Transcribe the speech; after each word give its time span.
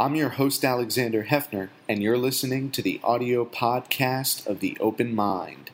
I'm 0.00 0.14
your 0.14 0.30
host, 0.30 0.64
Alexander 0.64 1.24
Heffner, 1.24 1.68
and 1.86 2.02
you're 2.02 2.16
listening 2.16 2.70
to 2.70 2.80
the 2.80 2.98
audio 3.04 3.44
podcast 3.44 4.46
of 4.46 4.60
The 4.60 4.74
Open 4.80 5.14
Mind. 5.14 5.72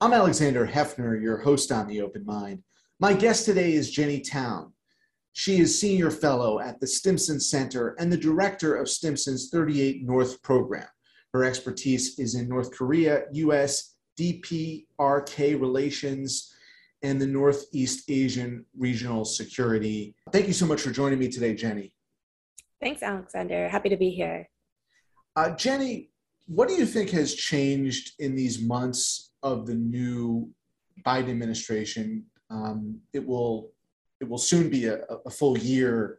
I'm 0.00 0.14
Alexander 0.14 0.66
Heffner, 0.66 1.20
your 1.20 1.36
host 1.36 1.70
on 1.70 1.86
The 1.86 2.00
Open 2.00 2.24
Mind. 2.24 2.62
My 2.98 3.12
guest 3.12 3.44
today 3.44 3.74
is 3.74 3.90
Jenny 3.90 4.22
Town. 4.22 4.72
She 5.34 5.58
is 5.58 5.78
Senior 5.78 6.10
Fellow 6.10 6.60
at 6.60 6.80
the 6.80 6.86
Stimson 6.86 7.38
Center 7.38 7.94
and 7.98 8.10
the 8.10 8.16
Director 8.16 8.74
of 8.74 8.88
Stimson's 8.88 9.50
38 9.50 10.02
North 10.02 10.40
program. 10.40 10.88
Her 11.34 11.42
expertise 11.42 12.16
is 12.20 12.36
in 12.36 12.48
North 12.48 12.70
Korea, 12.70 13.24
US, 13.32 13.96
DPRK 14.16 15.60
relations, 15.60 16.54
and 17.02 17.20
the 17.20 17.26
Northeast 17.26 18.08
Asian 18.08 18.64
regional 18.78 19.24
security. 19.24 20.14
Thank 20.30 20.46
you 20.46 20.52
so 20.52 20.64
much 20.64 20.80
for 20.80 20.90
joining 20.90 21.18
me 21.18 21.28
today, 21.28 21.56
Jenny. 21.56 21.92
Thanks, 22.80 23.02
Alexander. 23.02 23.68
Happy 23.68 23.88
to 23.88 23.96
be 23.96 24.10
here. 24.10 24.48
Uh, 25.34 25.50
Jenny, 25.50 26.10
what 26.46 26.68
do 26.68 26.74
you 26.74 26.86
think 26.86 27.10
has 27.10 27.34
changed 27.34 28.12
in 28.20 28.36
these 28.36 28.62
months 28.62 29.32
of 29.42 29.66
the 29.66 29.74
new 29.74 30.48
Biden 31.04 31.30
administration? 31.30 32.26
Um, 32.48 33.00
it 33.12 33.26
will 33.26 33.72
it 34.20 34.28
will 34.28 34.38
soon 34.38 34.70
be 34.70 34.86
a, 34.86 35.00
a, 35.26 35.30
full 35.30 35.58
year 35.58 36.18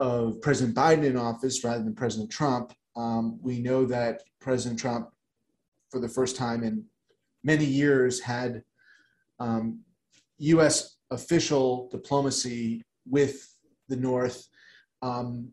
of 0.00 0.40
President 0.40 0.74
Biden 0.74 1.04
in 1.04 1.18
office 1.18 1.62
rather 1.62 1.84
than 1.84 1.94
President 1.94 2.30
Trump. 2.30 2.72
Um, 2.96 3.38
we 3.42 3.60
know 3.60 3.86
that 3.86 4.22
President 4.40 4.78
Trump, 4.78 5.10
for 5.90 6.00
the 6.00 6.08
first 6.08 6.36
time 6.36 6.62
in 6.62 6.84
many 7.42 7.64
years, 7.64 8.20
had 8.20 8.62
um, 9.38 9.80
U.S. 10.38 10.96
official 11.10 11.88
diplomacy 11.90 12.82
with 13.06 13.48
the 13.88 13.96
North. 13.96 14.46
Um, 15.02 15.50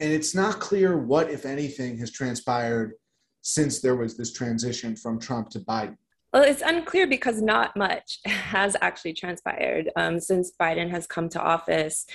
and 0.00 0.12
it's 0.12 0.34
not 0.34 0.60
clear 0.60 0.98
what, 0.98 1.30
if 1.30 1.46
anything, 1.46 1.98
has 1.98 2.10
transpired 2.10 2.94
since 3.42 3.80
there 3.80 3.96
was 3.96 4.16
this 4.16 4.32
transition 4.32 4.96
from 4.96 5.18
Trump 5.18 5.50
to 5.50 5.60
Biden. 5.60 5.96
Well, 6.32 6.44
it's 6.44 6.62
unclear 6.62 7.06
because 7.06 7.42
not 7.42 7.76
much 7.76 8.18
has 8.24 8.74
actually 8.80 9.12
transpired 9.12 9.90
um, 9.96 10.18
since 10.18 10.50
Biden 10.58 10.88
has 10.88 11.06
come 11.06 11.28
to 11.28 11.40
office. 11.40 12.06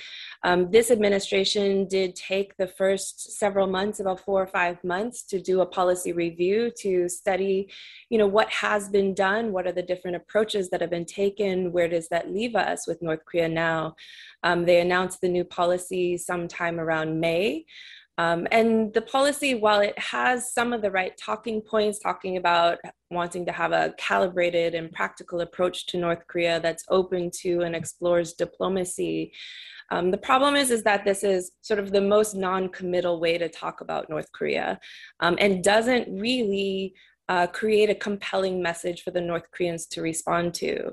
Um, 0.42 0.72
this 0.72 0.90
administration 0.90 1.86
did 1.86 2.16
take 2.16 2.56
the 2.56 2.66
first 2.66 3.38
several 3.38 3.68
months, 3.68 4.00
about 4.00 4.18
four 4.18 4.42
or 4.42 4.48
five 4.48 4.82
months, 4.82 5.22
to 5.24 5.40
do 5.40 5.60
a 5.60 5.66
policy 5.66 6.12
review 6.12 6.72
to 6.80 7.08
study, 7.08 7.70
you 8.10 8.18
know, 8.18 8.26
what 8.26 8.50
has 8.50 8.88
been 8.88 9.14
done, 9.14 9.52
what 9.52 9.68
are 9.68 9.72
the 9.72 9.82
different 9.82 10.16
approaches 10.16 10.68
that 10.70 10.80
have 10.80 10.90
been 10.90 11.04
taken, 11.04 11.70
where 11.70 11.88
does 11.88 12.08
that 12.08 12.28
leave 12.28 12.56
us 12.56 12.88
with 12.88 13.00
North 13.00 13.24
Korea 13.24 13.48
now? 13.48 13.94
Um, 14.42 14.64
they 14.64 14.80
announced 14.80 15.20
the 15.20 15.28
new 15.28 15.44
policy 15.44 16.16
sometime 16.16 16.80
around 16.80 17.20
May. 17.20 17.66
Um, 18.18 18.48
and 18.50 18.92
the 18.94 19.02
policy, 19.02 19.54
while 19.54 19.80
it 19.80 19.96
has 19.96 20.52
some 20.52 20.72
of 20.72 20.82
the 20.82 20.90
right 20.90 21.12
talking 21.16 21.60
points, 21.62 22.00
talking 22.00 22.36
about 22.36 22.78
wanting 23.10 23.46
to 23.46 23.52
have 23.52 23.70
a 23.70 23.94
calibrated 23.96 24.74
and 24.74 24.90
practical 24.90 25.40
approach 25.40 25.86
to 25.86 25.98
North 25.98 26.26
Korea 26.26 26.58
that's 26.60 26.84
open 26.90 27.30
to 27.42 27.60
and 27.60 27.76
explores 27.76 28.32
diplomacy, 28.32 29.32
um, 29.90 30.10
the 30.10 30.18
problem 30.18 30.56
is, 30.56 30.70
is 30.70 30.82
that 30.82 31.04
this 31.04 31.22
is 31.22 31.52
sort 31.62 31.78
of 31.78 31.92
the 31.92 32.00
most 32.00 32.34
non-committal 32.34 33.20
way 33.20 33.38
to 33.38 33.48
talk 33.48 33.80
about 33.80 34.10
North 34.10 34.30
Korea 34.32 34.80
um, 35.20 35.36
and 35.40 35.64
doesn't 35.64 36.08
really 36.20 36.94
uh, 37.28 37.46
create 37.46 37.88
a 37.88 37.94
compelling 37.94 38.60
message 38.60 39.02
for 39.02 39.12
the 39.12 39.20
North 39.20 39.44
Koreans 39.52 39.86
to 39.86 40.02
respond 40.02 40.54
to. 40.54 40.90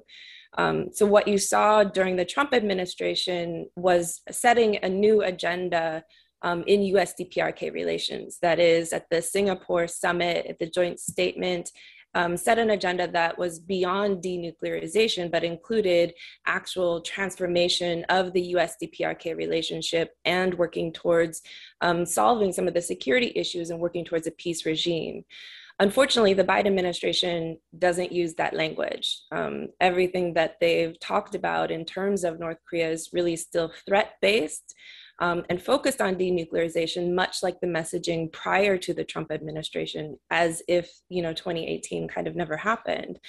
Um, 0.58 0.90
so 0.94 1.06
what 1.06 1.28
you 1.28 1.38
saw 1.38 1.84
during 1.84 2.16
the 2.16 2.24
Trump 2.24 2.54
administration 2.54 3.68
was 3.76 4.22
setting 4.32 4.78
a 4.78 4.88
new 4.88 5.22
agenda 5.22 6.04
um, 6.46 6.64
in 6.68 6.84
US 6.84 7.14
DPRK 7.20 7.74
relations. 7.74 8.38
That 8.42 8.60
is, 8.60 8.94
at 8.94 9.10
the 9.10 9.22
Singapore 9.22 9.88
summit, 9.88 10.46
at 10.46 10.60
the 10.60 10.70
joint 10.70 11.00
statement, 11.00 11.72
um, 12.14 12.38
set 12.38 12.60
an 12.60 12.70
agenda 12.70 13.10
that 13.10 13.38
was 13.38 13.60
beyond 13.60 14.24
denuclearization, 14.24 15.30
but 15.30 15.44
included 15.44 16.14
actual 16.46 17.02
transformation 17.02 18.06
of 18.10 18.32
the 18.32 18.44
US 18.56 18.76
DPRK 18.82 19.36
relationship 19.36 20.16
and 20.24 20.54
working 20.54 20.94
towards 20.94 21.42
um, 21.82 22.06
solving 22.06 22.54
some 22.54 22.68
of 22.68 22.76
the 22.76 22.82
security 22.82 23.34
issues 23.36 23.72
and 23.72 23.80
working 23.80 24.06
towards 24.06 24.28
a 24.28 24.32
peace 24.32 24.66
regime. 24.66 25.26
Unfortunately, 25.80 26.34
the 26.34 26.44
Biden 26.44 26.68
administration 26.68 27.58
doesn't 27.80 28.14
use 28.14 28.36
that 28.36 28.54
language. 28.54 29.20
Um, 29.32 29.70
everything 29.82 30.36
that 30.36 30.58
they've 30.62 30.98
talked 31.02 31.36
about 31.36 31.70
in 31.70 31.84
terms 31.84 32.24
of 32.24 32.40
North 32.40 32.60
Korea 32.70 32.92
is 32.92 33.10
really 33.12 33.36
still 33.36 33.74
threat 33.86 34.14
based 34.22 34.74
um, 35.20 35.44
and 35.50 35.62
focused 35.62 36.02
on 36.02 36.16
denuclearization, 36.16 37.14
much 37.14 37.42
like 37.42 37.60
the 37.62 37.68
messaging 37.68 38.32
prior 38.32 38.78
to 38.78 38.94
the 38.94 39.04
Trump 39.04 39.32
administration, 39.32 40.18
as 40.30 40.62
if 40.68 40.92
you 41.10 41.22
know 41.22 41.34
2018 41.34 42.08
kind 42.08 42.28
of 42.28 42.36
never 42.36 42.58
happened. 42.58 43.20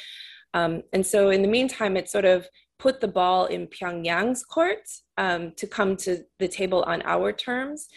Um, 0.55 0.83
and 0.93 1.07
so, 1.07 1.31
in 1.31 1.43
the 1.43 1.49
meantime, 1.49 1.97
it 1.97 2.09
sort 2.09 2.25
of 2.25 2.47
put 2.79 3.01
the 3.01 3.09
ball 3.09 3.47
in 3.47 3.69
Pyongyang's 3.69 4.45
court 4.45 4.89
um, 5.17 5.53
to 5.57 5.67
come 5.67 5.97
to 5.97 6.25
the 6.39 6.49
table 6.49 6.83
on 6.85 7.03
our 7.05 7.33
terms. 7.33 7.89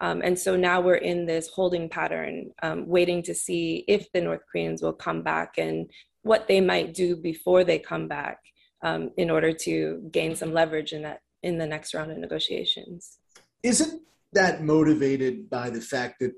Um, 0.00 0.22
and 0.22 0.38
so 0.38 0.56
now 0.56 0.80
we're 0.80 0.94
in 0.94 1.26
this 1.26 1.48
holding 1.48 1.88
pattern, 1.88 2.50
um, 2.62 2.86
waiting 2.86 3.20
to 3.24 3.34
see 3.34 3.84
if 3.88 4.10
the 4.12 4.20
North 4.20 4.42
Koreans 4.50 4.80
will 4.80 4.92
come 4.92 5.22
back 5.22 5.54
and 5.58 5.90
what 6.22 6.46
they 6.46 6.60
might 6.60 6.94
do 6.94 7.16
before 7.16 7.64
they 7.64 7.80
come 7.80 8.06
back 8.06 8.38
um, 8.82 9.10
in 9.16 9.28
order 9.28 9.52
to 9.52 10.08
gain 10.12 10.36
some 10.36 10.52
leverage 10.52 10.92
in 10.92 11.02
that 11.02 11.20
in 11.42 11.58
the 11.58 11.66
next 11.66 11.94
round 11.94 12.10
of 12.10 12.18
negotiations 12.18 13.18
isn't 13.62 14.02
that 14.32 14.62
motivated 14.62 15.48
by 15.50 15.70
the 15.70 15.80
fact 15.80 16.20
that 16.20 16.32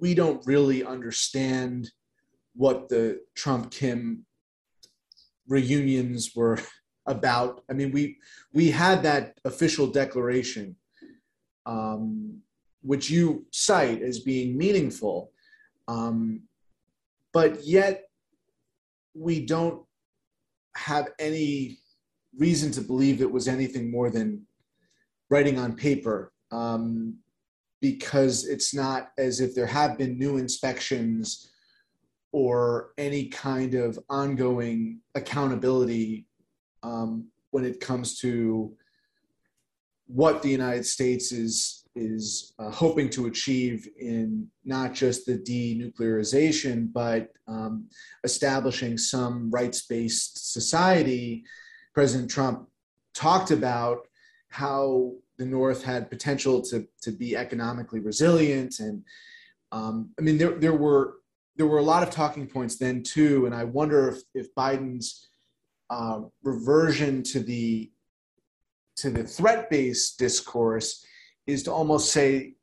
we 0.00 0.14
don't 0.14 0.44
really 0.46 0.84
understand 0.84 1.90
what 2.54 2.88
the 2.88 3.20
Trump 3.34 3.70
Kim 3.70 4.24
reunions 5.48 6.32
were 6.34 6.58
about? 7.06 7.62
I 7.70 7.72
mean, 7.74 7.92
we 7.92 8.18
we 8.52 8.70
had 8.70 9.02
that 9.02 9.38
official 9.44 9.86
declaration, 9.86 10.76
um, 11.66 12.40
which 12.82 13.10
you 13.10 13.46
cite 13.50 14.02
as 14.02 14.20
being 14.20 14.56
meaningful, 14.56 15.32
um, 15.88 16.42
but 17.32 17.64
yet 17.64 18.04
we 19.14 19.44
don't 19.44 19.82
have 20.76 21.08
any 21.18 21.78
reason 22.36 22.72
to 22.72 22.80
believe 22.80 23.20
it 23.20 23.30
was 23.30 23.46
anything 23.46 23.90
more 23.90 24.10
than 24.10 24.44
writing 25.34 25.58
on 25.58 25.74
paper 25.74 26.32
um, 26.52 27.18
because 27.80 28.46
it's 28.46 28.72
not 28.72 29.10
as 29.18 29.40
if 29.40 29.52
there 29.52 29.66
have 29.66 29.98
been 29.98 30.16
new 30.16 30.36
inspections 30.36 31.50
or 32.30 32.90
any 32.98 33.26
kind 33.26 33.74
of 33.74 33.98
ongoing 34.08 35.00
accountability 35.16 36.24
um, 36.84 37.26
when 37.50 37.64
it 37.64 37.80
comes 37.80 38.16
to 38.20 38.72
what 40.06 40.40
the 40.40 40.48
United 40.48 40.86
States 40.86 41.32
is 41.32 41.80
is 41.96 42.54
uh, 42.60 42.70
hoping 42.70 43.08
to 43.08 43.26
achieve 43.26 43.88
in 44.00 44.48
not 44.64 44.92
just 44.94 45.26
the 45.26 45.38
denuclearization, 45.38 46.92
but 46.92 47.28
um, 47.46 47.88
establishing 48.24 48.98
some 48.98 49.48
rights-based 49.50 50.52
society. 50.52 51.44
President 51.92 52.28
Trump 52.28 52.68
talked 53.14 53.52
about 53.52 54.08
how 54.48 55.14
the 55.38 55.46
North 55.46 55.82
had 55.82 56.10
potential 56.10 56.62
to 56.62 56.86
to 57.02 57.10
be 57.10 57.36
economically 57.36 58.00
resilient, 58.00 58.80
and 58.80 59.02
um, 59.72 60.10
I 60.18 60.22
mean 60.22 60.38
there 60.38 60.58
there 60.58 60.74
were 60.74 61.16
there 61.56 61.66
were 61.66 61.78
a 61.78 61.82
lot 61.82 62.02
of 62.02 62.10
talking 62.10 62.46
points 62.46 62.76
then 62.76 63.02
too, 63.02 63.46
and 63.46 63.54
I 63.54 63.64
wonder 63.64 64.08
if 64.08 64.22
if 64.34 64.54
Biden's 64.54 65.28
uh, 65.90 66.22
reversion 66.42 67.22
to 67.24 67.40
the 67.40 67.90
to 68.96 69.10
the 69.10 69.24
threat 69.24 69.70
based 69.70 70.18
discourse 70.18 71.04
is 71.46 71.62
to 71.64 71.72
almost 71.72 72.12
say 72.12 72.54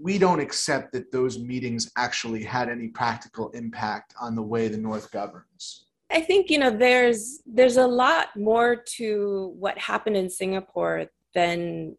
we 0.00 0.18
don't 0.18 0.40
accept 0.40 0.92
that 0.92 1.12
those 1.12 1.38
meetings 1.38 1.90
actually 1.96 2.42
had 2.42 2.68
any 2.68 2.88
practical 2.88 3.50
impact 3.50 4.14
on 4.20 4.34
the 4.34 4.42
way 4.42 4.68
the 4.68 4.76
North 4.76 5.10
governs. 5.10 5.86
I 6.10 6.20
think 6.20 6.50
you 6.50 6.58
know 6.58 6.70
there's 6.70 7.40
there's 7.46 7.76
a 7.76 7.86
lot 7.86 8.28
more 8.36 8.76
to 8.96 9.54
what 9.58 9.76
happened 9.78 10.16
in 10.16 10.30
Singapore 10.30 11.06
than 11.34 11.96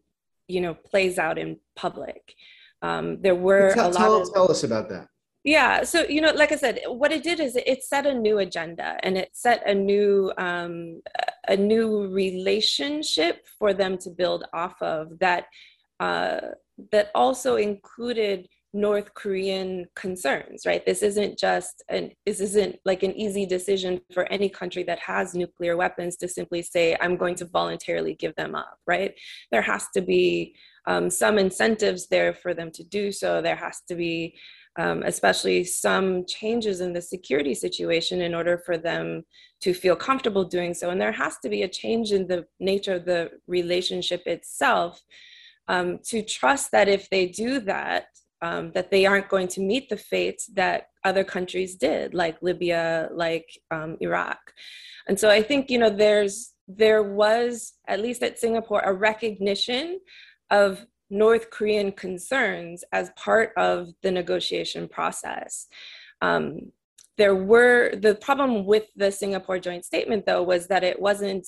you 0.48 0.60
know 0.60 0.74
plays 0.74 1.18
out 1.18 1.38
in 1.38 1.58
public. 1.74 2.34
Um, 2.82 3.20
there 3.22 3.34
were 3.34 3.72
tell, 3.74 3.90
a 3.90 3.92
lot 3.92 3.98
tell, 3.98 4.22
of 4.22 4.32
tell 4.32 4.50
us 4.50 4.64
about 4.64 4.88
that. 4.90 5.08
Yeah, 5.44 5.84
so 5.84 6.02
you 6.02 6.20
know, 6.20 6.32
like 6.32 6.50
I 6.50 6.56
said, 6.56 6.80
what 6.88 7.12
it 7.12 7.22
did 7.22 7.38
is 7.38 7.54
it 7.54 7.84
set 7.84 8.04
a 8.04 8.12
new 8.12 8.38
agenda 8.38 8.98
and 9.04 9.16
it 9.16 9.30
set 9.32 9.64
a 9.64 9.72
new 9.74 10.32
um, 10.38 11.02
a 11.48 11.56
new 11.56 12.08
relationship 12.08 13.46
for 13.58 13.72
them 13.72 13.96
to 13.98 14.10
build 14.10 14.44
off 14.52 14.80
of 14.82 15.18
that 15.20 15.46
uh, 16.00 16.40
that 16.90 17.10
also 17.14 17.56
included 17.56 18.48
North 18.76 19.14
Korean 19.14 19.86
concerns, 19.96 20.66
right? 20.66 20.84
This 20.84 21.02
isn't 21.02 21.38
just 21.38 21.82
an 21.88 22.10
this 22.26 22.40
isn't 22.40 22.76
like 22.84 23.02
an 23.02 23.16
easy 23.16 23.46
decision 23.46 24.00
for 24.12 24.30
any 24.30 24.50
country 24.50 24.82
that 24.82 24.98
has 24.98 25.34
nuclear 25.34 25.76
weapons 25.78 26.16
to 26.18 26.28
simply 26.28 26.60
say, 26.60 26.94
I'm 27.00 27.16
going 27.16 27.36
to 27.36 27.46
voluntarily 27.46 28.14
give 28.14 28.34
them 28.36 28.54
up, 28.54 28.76
right? 28.86 29.14
There 29.50 29.62
has 29.62 29.86
to 29.94 30.02
be 30.02 30.54
um, 30.86 31.08
some 31.08 31.38
incentives 31.38 32.08
there 32.08 32.34
for 32.34 32.52
them 32.52 32.70
to 32.72 32.84
do 32.84 33.10
so. 33.10 33.40
There 33.40 33.56
has 33.56 33.80
to 33.88 33.94
be 33.94 34.38
um, 34.78 35.02
especially 35.04 35.64
some 35.64 36.26
changes 36.26 36.82
in 36.82 36.92
the 36.92 37.00
security 37.00 37.54
situation 37.54 38.20
in 38.20 38.34
order 38.34 38.58
for 38.66 38.76
them 38.76 39.24
to 39.62 39.72
feel 39.72 39.96
comfortable 39.96 40.44
doing 40.44 40.74
so. 40.74 40.90
And 40.90 41.00
there 41.00 41.12
has 41.12 41.38
to 41.38 41.48
be 41.48 41.62
a 41.62 41.68
change 41.68 42.12
in 42.12 42.26
the 42.26 42.44
nature 42.60 42.96
of 42.96 43.06
the 43.06 43.30
relationship 43.46 44.22
itself 44.26 45.00
um, 45.66 45.98
to 46.08 46.22
trust 46.22 46.72
that 46.72 46.88
if 46.88 47.08
they 47.08 47.26
do 47.26 47.60
that, 47.60 48.08
um, 48.42 48.72
that 48.72 48.90
they 48.90 49.06
aren't 49.06 49.28
going 49.28 49.48
to 49.48 49.60
meet 49.60 49.88
the 49.88 49.96
fate 49.96 50.42
that 50.54 50.88
other 51.04 51.24
countries 51.24 51.76
did, 51.76 52.14
like 52.14 52.42
Libya, 52.42 53.08
like 53.12 53.48
um, 53.70 53.96
Iraq. 54.00 54.38
And 55.08 55.18
so 55.18 55.30
I 55.30 55.42
think 55.42 55.70
you 55.70 55.78
know 55.78 55.90
there's 55.90 56.52
there 56.68 57.02
was 57.02 57.74
at 57.86 58.00
least 58.00 58.22
at 58.22 58.38
Singapore 58.38 58.80
a 58.80 58.92
recognition 58.92 60.00
of 60.50 60.84
North 61.10 61.50
Korean 61.50 61.92
concerns 61.92 62.82
as 62.92 63.10
part 63.16 63.52
of 63.56 63.88
the 64.02 64.10
negotiation 64.10 64.88
process. 64.88 65.68
Um, 66.20 66.72
there 67.16 67.34
were 67.34 67.94
the 67.96 68.16
problem 68.16 68.66
with 68.66 68.84
the 68.96 69.10
Singapore 69.10 69.58
joint 69.58 69.84
statement, 69.84 70.26
though, 70.26 70.42
was 70.42 70.66
that 70.66 70.84
it 70.84 71.00
wasn't 71.00 71.46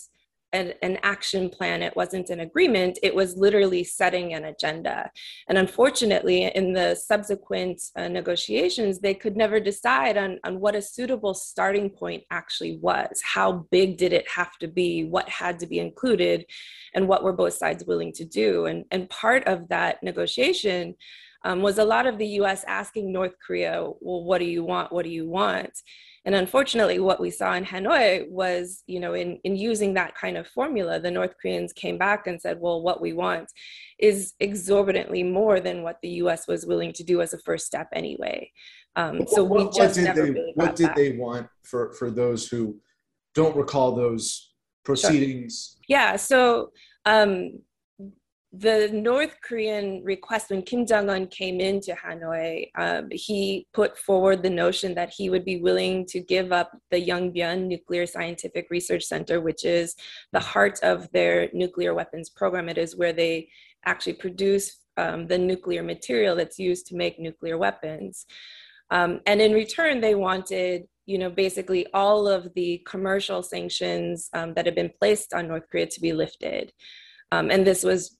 an, 0.53 0.73
an, 0.83 0.99
action 1.03 1.49
plan, 1.49 1.83
it 1.83 1.95
wasn't 1.97 2.31
an 2.31 2.41
agreement, 2.41 2.99
it 3.03 3.15
was 3.15 3.37
literally 3.37 3.85
setting 3.85 4.35
an 4.35 4.45
agenda. 4.45 5.11
And 5.49 5.59
unfortunately, 5.59 6.45
in 6.45 6.73
the 6.73 6.95
subsequent 6.95 7.83
uh, 7.97 8.09
negotiations, 8.09 9.01
they 9.01 9.15
could 9.15 9.37
never 9.37 9.61
decide 9.61 10.17
on, 10.17 10.39
on 10.45 10.61
what 10.61 10.75
a 10.75 10.83
suitable 10.83 11.35
starting 11.35 11.91
point 11.91 12.25
actually 12.31 12.79
was. 12.81 13.21
How 13.23 13.67
big 13.71 13.99
did 13.99 14.13
it 14.13 14.29
have 14.29 14.57
to 14.59 14.69
be? 14.69 15.05
What 15.05 15.29
had 15.29 15.59
to 15.61 15.67
be 15.67 15.79
included? 15.79 16.47
And 16.95 17.09
what 17.09 17.23
were 17.23 17.33
both 17.33 17.55
sides 17.55 17.85
willing 17.85 18.13
to 18.15 18.25
do? 18.25 18.67
And, 18.67 18.85
and 18.91 19.11
part 19.11 19.47
of 19.47 19.69
that 19.69 20.03
negotiation 20.03 20.95
um, 21.45 21.63
was 21.63 21.79
a 21.79 21.85
lot 21.85 22.07
of 22.07 22.19
the 22.19 22.27
US 22.41 22.65
asking 22.65 23.13
North 23.13 23.35
Korea, 23.45 23.83
well, 24.01 24.25
what 24.25 24.39
do 24.39 24.45
you 24.45 24.65
want? 24.65 24.93
What 24.93 25.05
do 25.05 25.11
you 25.11 25.29
want? 25.29 25.73
And 26.25 26.35
unfortunately, 26.35 26.99
what 26.99 27.21
we 27.21 27.31
saw 27.31 27.55
in 27.55 27.65
Hanoi 27.65 28.29
was, 28.29 28.83
you 28.87 29.01
know, 29.01 29.15
in, 29.15 29.39
in 29.45 29.57
using 29.57 29.95
that 29.95 30.15
kind 30.15 30.37
of 30.37 30.47
formula, 30.49 31.01
the 31.01 31.11
North 31.11 31.35
Koreans 31.41 31.73
came 31.73 31.97
back 31.97 32.27
and 32.27 32.41
said, 32.41 32.59
well, 32.61 32.83
what 32.83 33.01
we 33.01 33.13
want 33.13 33.49
is 33.99 34.35
exorbitantly 34.41 35.23
more 35.23 35.61
than 35.61 35.83
what 35.83 35.99
the 36.03 36.11
US 36.23 36.47
was 36.47 36.67
willing 36.67 36.93
to 36.95 37.05
do 37.05 37.21
as 37.21 37.33
a 37.33 37.39
first 37.39 37.67
step 37.67 37.89
anyway. 37.93 38.51
Um, 38.97 39.27
so 39.27 39.45
what, 39.45 39.59
we 39.59 39.79
just 39.79 39.97
what 39.97 40.05
never 40.05 40.23
they, 40.23 40.31
really 40.31 40.53
What 40.55 40.77
did 40.77 40.91
they 40.97 41.17
want 41.17 41.47
for, 41.63 41.93
for 41.93 42.11
those 42.11 42.49
who 42.49 42.79
don't 43.35 43.57
recall 43.57 43.95
those 43.95 44.53
proceedings? 44.85 45.77
Sure. 45.77 45.85
Yeah, 45.89 46.17
so 46.17 46.73
um, 47.05 47.61
the 48.59 48.91
North 48.93 49.37
Korean 49.41 50.03
request, 50.03 50.51
when 50.51 50.63
Kim 50.63 50.85
Jong 50.85 51.09
un 51.09 51.29
came 51.29 51.61
into 51.61 51.93
Hanoi, 51.95 52.71
um, 52.77 53.09
he 53.13 53.67
put 53.73 53.97
forward 53.97 54.43
the 54.43 54.51
notion 54.51 54.95
that 54.95 55.13
he 55.17 55.31
would 55.31 55.45
be 55.45 55.61
willing 55.61 56.05
to 56.07 56.19
give 56.19 56.51
up 56.51 56.77
the 56.91 57.01
Yongbyon 57.01 57.67
Nuclear 57.67 58.05
Scientific 58.05 58.67
Research 58.71 59.05
Center, 59.05 59.41
which 59.41 59.65
is 59.65 59.95
the 60.33 60.41
heart 60.41 60.79
of 60.83 61.09
their 61.13 61.49
nuclear 61.53 61.95
weapons 61.95 62.31
program. 62.31 62.69
It 62.69 62.79
is 62.79 62.97
where 62.97 63.13
they 63.13 63.49
actually 63.87 64.15
produce 64.15 64.81
um, 64.97 65.29
the 65.29 65.39
nuclear 65.39 65.85
material 65.85 66.35
that's 66.35 66.59
used 66.59 66.87
to 66.87 66.97
make 66.97 67.21
nuclear 67.21 67.59
weapons. 67.59 68.27
Um, 68.91 69.21
and 69.27 69.41
in 69.41 69.53
return, 69.53 70.01
they 70.01 70.17
wanted 70.17 70.89
you 71.07 71.17
know, 71.17 71.31
basically 71.31 71.87
all 71.95 72.29
of 72.29 72.53
the 72.55 72.83
commercial 72.87 73.43
sanctions 73.43 74.29
um, 74.35 74.53
that 74.53 74.67
had 74.67 74.75
been 74.75 74.93
placed 75.01 75.33
on 75.33 75.49
North 75.49 75.63
Korea 75.71 75.87
to 75.87 76.01
be 76.03 76.13
lifted. 76.13 76.71
Um, 77.33 77.51
and 77.51 77.67
this 77.67 77.83
was 77.83 78.18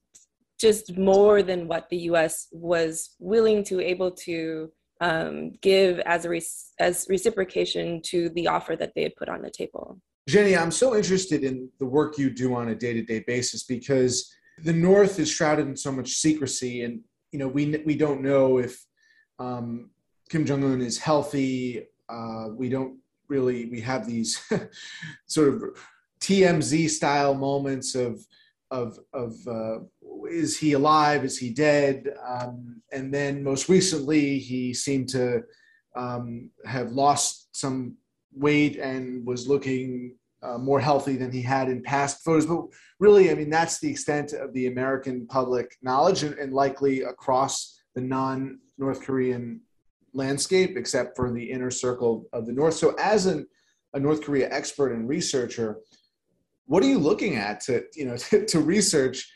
just 0.59 0.97
more 0.97 1.43
than 1.43 1.69
what 1.69 1.89
the 1.89 1.97
U.S. 2.13 2.49
was 2.53 3.15
willing 3.19 3.63
to 3.65 3.81
able 3.81 4.11
to 4.11 4.71
um, 5.01 5.53
give 5.63 6.01
as 6.01 6.25
a 6.25 6.29
re- 6.29 6.43
as 6.81 7.07
reciprocation 7.09 8.03
to 8.07 8.29
the 8.31 8.49
offer 8.49 8.75
that 8.77 8.93
they 8.95 9.03
had 9.03 9.17
put 9.17 9.29
on 9.29 9.43
the 9.43 9.51
table. 9.51 10.01
Jenny, 10.29 10.57
I'm 10.57 10.71
so 10.71 10.97
interested 10.97 11.45
in 11.45 11.71
the 11.79 11.87
work 11.87 12.19
you 12.19 12.29
do 12.29 12.55
on 12.55 12.69
a 12.69 12.75
day-to-day 12.75 13.25
basis 13.27 13.63
because 13.63 14.31
the 14.63 14.73
North 14.73 15.19
is 15.19 15.31
shrouded 15.31 15.67
in 15.67 15.77
so 15.77 15.93
much 15.93 16.11
secrecy, 16.11 16.83
and 16.83 17.01
you 17.33 17.39
know 17.39 17.49
we 17.49 17.83
we 17.87 17.97
don't 17.97 18.23
know 18.23 18.59
if 18.59 18.85
um, 19.39 19.91
Kim 20.29 20.45
Jong 20.45 20.65
Un 20.65 20.83
is 20.83 20.99
healthy. 20.99 21.87
Uh, 22.09 22.49
we 22.57 22.69
don't 22.69 22.99
really 23.29 23.67
we 23.67 23.81
have 23.81 24.07
these 24.07 24.43
sort 25.27 25.49
of 25.49 25.63
TMZ 26.21 26.91
style 26.91 27.35
moments 27.35 27.95
of 27.95 28.21
of 28.71 28.99
of 29.13 29.35
uh, 29.47 29.79
is 30.31 30.59
he 30.59 30.73
alive? 30.73 31.25
Is 31.25 31.39
he 31.39 31.51
dead? 31.51 32.09
Um, 32.27 32.83
and 32.93 33.13
then 33.13 33.43
most 33.43 33.69
recently, 33.69 34.39
he 34.39 34.73
seemed 34.75 35.09
to 35.11 35.43
um, 35.97 36.51
have 36.65 36.93
lost 36.93 37.49
some 37.53 37.97
weight 38.33 38.77
and 38.77 39.27
was 39.27 39.49
looking 39.49 40.15
uh, 40.43 40.59
more 40.59 40.81
healthy 40.81 41.17
than 41.17 41.33
he 41.33 41.43
had 41.43 41.69
in 41.69 41.83
past 41.83 42.25
photos. 42.25 42.47
But 42.47 42.63
really, 43.01 43.31
I 43.31 43.35
mean, 43.35 43.51
that's 43.51 43.81
the 43.81 43.91
extent 43.91 44.33
of 44.33 44.53
the 44.53 44.69
American 44.69 45.27
public 45.27 45.77
knowledge 45.83 46.23
and, 46.23 46.39
and 46.39 46.53
likely 46.53 47.03
across 47.03 47.81
the 47.95 48.01
non 48.01 48.61
North 48.79 49.03
Korean 49.03 49.61
landscape, 50.15 50.77
except 50.77 51.17
for 51.17 51.33
the 51.33 51.51
inner 51.51 51.71
circle 51.71 52.27
of 52.33 52.47
the 52.47 52.53
North. 52.53 52.75
So, 52.75 52.95
as 53.01 53.27
an, 53.27 53.47
a 53.95 54.01
North 54.01 54.23
Korea 54.23 54.49
expert 54.53 54.93
and 54.93 55.09
researcher, 55.09 55.79
what 56.67 56.83
are 56.83 56.87
you 56.87 56.99
looking 56.99 57.37
at 57.37 57.61
to 57.63 57.83
you 57.95 58.05
know 58.05 58.17
to, 58.31 58.47
to 58.47 58.61
research 58.61 59.29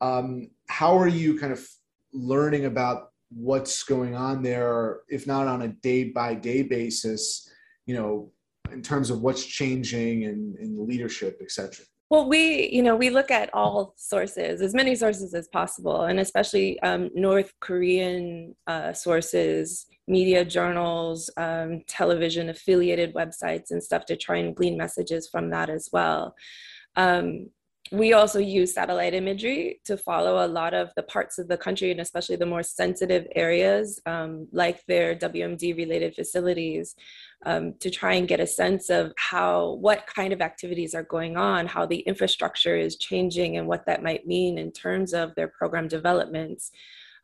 um, 0.00 0.50
how 0.68 0.96
are 0.96 1.08
you 1.08 1.38
kind 1.38 1.52
of 1.52 1.66
learning 2.12 2.64
about 2.64 3.10
what's 3.30 3.82
going 3.82 4.14
on 4.14 4.42
there 4.42 5.00
if 5.08 5.26
not 5.26 5.46
on 5.46 5.62
a 5.62 5.68
day 5.68 6.04
by 6.04 6.34
day 6.34 6.62
basis 6.62 7.50
you 7.84 7.94
know 7.94 8.30
in 8.72 8.82
terms 8.82 9.10
of 9.10 9.20
what's 9.20 9.44
changing 9.44 10.22
in, 10.22 10.56
in 10.58 10.74
the 10.74 10.82
leadership 10.82 11.38
etc 11.42 11.84
well, 12.10 12.26
we, 12.26 12.70
you 12.72 12.82
know, 12.82 12.96
we 12.96 13.10
look 13.10 13.30
at 13.30 13.52
all 13.52 13.92
sources, 13.98 14.62
as 14.62 14.72
many 14.72 14.94
sources 14.94 15.34
as 15.34 15.46
possible, 15.48 16.04
and 16.04 16.18
especially 16.18 16.80
um, 16.80 17.10
North 17.14 17.52
Korean 17.60 18.56
uh, 18.66 18.94
sources, 18.94 19.84
media 20.06 20.42
journals, 20.42 21.28
um, 21.36 21.82
television 21.86 22.48
affiliated 22.48 23.12
websites, 23.12 23.70
and 23.72 23.82
stuff 23.82 24.06
to 24.06 24.16
try 24.16 24.38
and 24.38 24.56
glean 24.56 24.78
messages 24.78 25.28
from 25.28 25.50
that 25.50 25.68
as 25.68 25.90
well. 25.92 26.34
Um, 26.96 27.50
we 27.92 28.12
also 28.12 28.38
use 28.38 28.74
satellite 28.74 29.14
imagery 29.14 29.80
to 29.84 29.96
follow 29.96 30.44
a 30.44 30.48
lot 30.48 30.74
of 30.74 30.90
the 30.96 31.02
parts 31.02 31.38
of 31.38 31.48
the 31.48 31.56
country 31.56 31.90
and 31.90 32.00
especially 32.00 32.36
the 32.36 32.46
more 32.46 32.62
sensitive 32.62 33.26
areas 33.34 34.00
um, 34.06 34.46
like 34.52 34.84
their 34.86 35.14
WMD 35.14 35.76
related 35.76 36.14
facilities 36.14 36.94
um, 37.46 37.74
to 37.80 37.90
try 37.90 38.14
and 38.14 38.28
get 38.28 38.40
a 38.40 38.46
sense 38.46 38.90
of 38.90 39.12
how 39.16 39.78
what 39.80 40.06
kind 40.06 40.32
of 40.32 40.40
activities 40.40 40.94
are 40.94 41.04
going 41.04 41.36
on 41.36 41.66
how 41.66 41.86
the 41.86 42.00
infrastructure 42.00 42.76
is 42.76 42.96
changing 42.96 43.56
and 43.56 43.66
what 43.66 43.86
that 43.86 44.02
might 44.02 44.26
mean 44.26 44.58
in 44.58 44.72
terms 44.72 45.14
of 45.14 45.34
their 45.34 45.48
program 45.48 45.88
developments. 45.88 46.70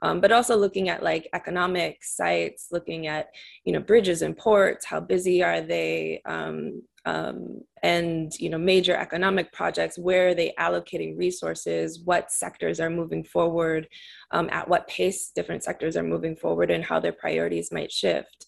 Um, 0.03 0.21
but 0.21 0.33
also 0.33 0.57
looking 0.57 0.89
at 0.91 1.03
like 1.03 1.29
economic 1.33 2.05
sites 2.05 2.69
looking 2.71 3.07
at 3.07 3.29
you 3.65 3.73
know 3.73 3.81
bridges 3.81 4.23
and 4.23 4.37
ports 4.37 4.85
how 4.85 5.01
busy 5.01 5.43
are 5.43 5.63
they 5.63 6.21
um, 6.27 6.83
um, 7.07 7.61
and 7.83 8.33
you 8.39 8.49
know 8.49 8.59
major 8.59 8.97
economic 8.97 9.53
projects 9.53 9.99
where 9.99 10.29
are 10.29 10.35
they 10.35 10.55
allocating 10.59 11.17
resources 11.19 12.01
what 12.01 12.33
sectors 12.33 12.81
are 12.81 12.91
moving 12.91 13.23
forward 13.23 13.89
um, 14.31 14.49
at 14.51 14.69
what 14.69 14.89
pace 14.89 15.31
different 15.35 15.63
sectors 15.63 15.97
are 15.97 16.03
moving 16.03 16.35
forward 16.37 16.71
and 16.71 16.85
how 16.85 16.99
their 16.99 17.13
priorities 17.13 17.71
might 17.71 17.93
shift. 17.93 18.47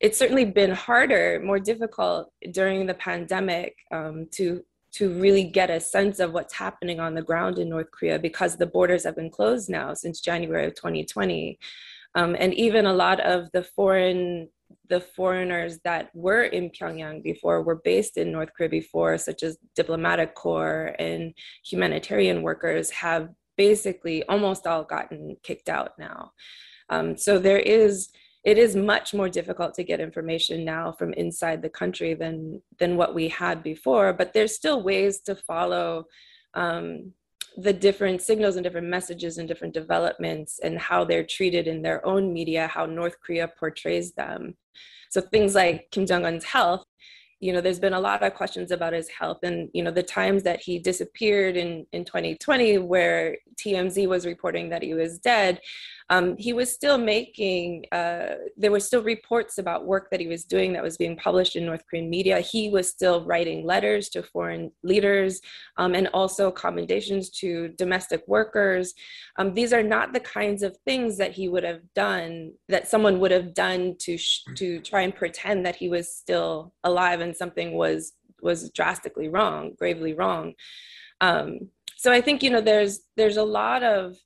It's 0.00 0.18
certainly 0.18 0.46
been 0.46 0.70
harder 0.70 1.42
more 1.44 1.58
difficult 1.58 2.32
during 2.52 2.86
the 2.86 2.94
pandemic 2.94 3.76
um, 3.92 4.26
to 4.32 4.64
to 4.92 5.10
really 5.20 5.44
get 5.44 5.70
a 5.70 5.78
sense 5.78 6.18
of 6.18 6.32
what's 6.32 6.54
happening 6.54 6.98
on 6.98 7.14
the 7.14 7.22
ground 7.22 7.58
in 7.58 7.68
north 7.68 7.90
korea 7.92 8.18
because 8.18 8.56
the 8.56 8.66
borders 8.66 9.04
have 9.04 9.14
been 9.14 9.30
closed 9.30 9.70
now 9.70 9.94
since 9.94 10.20
january 10.20 10.66
of 10.66 10.74
2020 10.74 11.56
um, 12.16 12.34
and 12.38 12.52
even 12.54 12.86
a 12.86 12.92
lot 12.92 13.20
of 13.20 13.48
the 13.52 13.62
foreign 13.62 14.48
the 14.90 15.00
foreigners 15.00 15.78
that 15.84 16.10
were 16.14 16.42
in 16.42 16.70
Pyongyang 16.70 17.22
before 17.22 17.62
were 17.62 17.80
based 17.84 18.16
in 18.16 18.32
North 18.32 18.50
Korea 18.54 18.68
before, 18.68 19.16
such 19.16 19.42
as 19.42 19.56
diplomatic 19.74 20.34
corps 20.34 20.94
and 20.98 21.32
humanitarian 21.64 22.42
workers, 22.42 22.90
have 22.90 23.30
basically 23.56 24.22
almost 24.24 24.66
all 24.66 24.84
gotten 24.84 25.36
kicked 25.42 25.68
out 25.68 25.92
now. 25.98 26.32
Um, 26.90 27.16
so 27.16 27.38
there 27.38 27.60
is 27.60 28.10
it 28.42 28.56
is 28.56 28.74
much 28.74 29.12
more 29.12 29.28
difficult 29.28 29.74
to 29.74 29.84
get 29.84 30.00
information 30.00 30.64
now 30.64 30.92
from 30.92 31.12
inside 31.12 31.60
the 31.62 31.68
country 31.68 32.14
than 32.14 32.62
than 32.78 32.96
what 32.96 33.14
we 33.14 33.28
had 33.28 33.62
before 33.62 34.14
but 34.14 34.32
there's 34.32 34.56
still 34.56 34.82
ways 34.82 35.20
to 35.20 35.34
follow 35.36 36.04
um, 36.54 37.12
the 37.56 37.72
different 37.72 38.22
signals 38.22 38.56
and 38.56 38.64
different 38.64 38.86
messages 38.86 39.38
and 39.38 39.48
different 39.48 39.74
developments 39.74 40.60
and 40.62 40.78
how 40.78 41.04
they're 41.04 41.24
treated 41.24 41.66
in 41.66 41.82
their 41.82 42.04
own 42.06 42.32
media, 42.32 42.66
how 42.66 42.86
North 42.86 43.16
Korea 43.24 43.48
portrays 43.58 44.12
them. 44.12 44.54
So 45.10 45.20
things 45.20 45.54
like 45.54 45.88
Kim 45.90 46.06
Jong 46.06 46.24
Un's 46.24 46.44
health 46.44 46.84
you 47.40 47.54
know, 47.54 47.62
there's 47.62 47.80
been 47.80 47.94
a 47.94 48.00
lot 48.00 48.22
of 48.22 48.34
questions 48.34 48.70
about 48.70 48.92
his 48.92 49.08
health. 49.08 49.38
And, 49.42 49.70
you 49.72 49.82
know, 49.82 49.90
the 49.90 50.02
times 50.02 50.42
that 50.42 50.60
he 50.60 50.78
disappeared 50.78 51.56
in, 51.56 51.86
in 51.92 52.04
2020, 52.04 52.78
where 52.78 53.38
TMZ 53.56 54.06
was 54.06 54.26
reporting 54.26 54.68
that 54.68 54.82
he 54.82 54.92
was 54.92 55.18
dead, 55.18 55.58
um, 56.10 56.36
he 56.36 56.52
was 56.52 56.72
still 56.72 56.98
making, 56.98 57.84
uh, 57.92 58.34
there 58.56 58.72
were 58.72 58.80
still 58.80 59.02
reports 59.02 59.58
about 59.58 59.86
work 59.86 60.10
that 60.10 60.18
he 60.18 60.26
was 60.26 60.44
doing 60.44 60.72
that 60.72 60.82
was 60.82 60.96
being 60.96 61.16
published 61.16 61.54
in 61.54 61.64
North 61.64 61.84
Korean 61.88 62.10
media. 62.10 62.40
He 62.40 62.68
was 62.68 62.90
still 62.90 63.24
writing 63.24 63.64
letters 63.64 64.08
to 64.10 64.24
foreign 64.24 64.72
leaders 64.82 65.40
um, 65.76 65.94
and 65.94 66.08
also 66.08 66.50
commendations 66.50 67.30
to 67.30 67.68
domestic 67.78 68.26
workers. 68.26 68.92
Um, 69.38 69.54
these 69.54 69.72
are 69.72 69.84
not 69.84 70.12
the 70.12 70.20
kinds 70.20 70.64
of 70.64 70.76
things 70.84 71.16
that 71.18 71.30
he 71.30 71.48
would 71.48 71.62
have 71.62 71.82
done, 71.94 72.54
that 72.68 72.88
someone 72.88 73.20
would 73.20 73.30
have 73.30 73.54
done 73.54 73.94
to, 74.00 74.18
sh- 74.18 74.42
to 74.56 74.80
try 74.80 75.02
and 75.02 75.14
pretend 75.14 75.64
that 75.64 75.76
he 75.76 75.88
was 75.88 76.12
still 76.12 76.74
alive 76.82 77.20
and 77.20 77.36
something 77.36 77.74
was 77.74 78.12
was 78.42 78.70
drastically 78.70 79.28
wrong, 79.28 79.74
gravely 79.78 80.14
wrong. 80.14 80.54
Um, 81.20 81.68
so 81.96 82.10
I 82.10 82.22
think 82.22 82.42
you 82.42 82.48
know 82.48 82.62
there's 82.62 83.00
there's 83.16 83.36
a 83.36 83.44
lot 83.44 83.82
of 83.82 84.16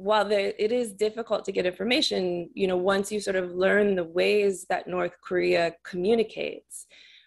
while 0.00 0.24
there, 0.24 0.54
it 0.58 0.72
is 0.72 0.94
difficult 0.94 1.44
to 1.44 1.52
get 1.52 1.66
information, 1.66 2.48
you 2.54 2.66
know, 2.66 2.76
once 2.76 3.12
you 3.12 3.20
sort 3.20 3.36
of 3.36 3.50
learn 3.50 3.94
the 3.94 4.04
ways 4.04 4.64
that 4.70 4.88
North 4.88 5.12
Korea 5.22 5.74
communicates 5.84 6.86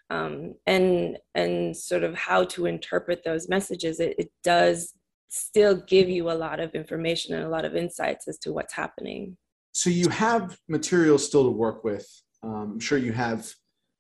um, 0.09 0.55
and 0.65 1.19
and 1.35 1.77
sort 1.77 2.03
of 2.03 2.15
how 2.15 2.43
to 2.45 2.65
interpret 2.65 3.23
those 3.23 3.47
messages, 3.47 3.99
it, 3.99 4.15
it 4.17 4.31
does 4.43 4.93
still 5.29 5.75
give 5.75 6.09
you 6.09 6.31
a 6.31 6.33
lot 6.33 6.59
of 6.59 6.73
information 6.73 7.35
and 7.35 7.45
a 7.45 7.49
lot 7.49 7.63
of 7.63 7.75
insights 7.75 8.27
as 8.27 8.39
to 8.39 8.51
what's 8.51 8.73
happening. 8.73 9.37
So 9.73 9.91
you 9.91 10.09
have 10.09 10.57
material 10.67 11.19
still 11.19 11.43
to 11.43 11.51
work 11.51 11.83
with. 11.83 12.07
Um, 12.41 12.73
I'm 12.73 12.79
sure 12.79 12.97
you 12.97 13.13
have 13.13 13.51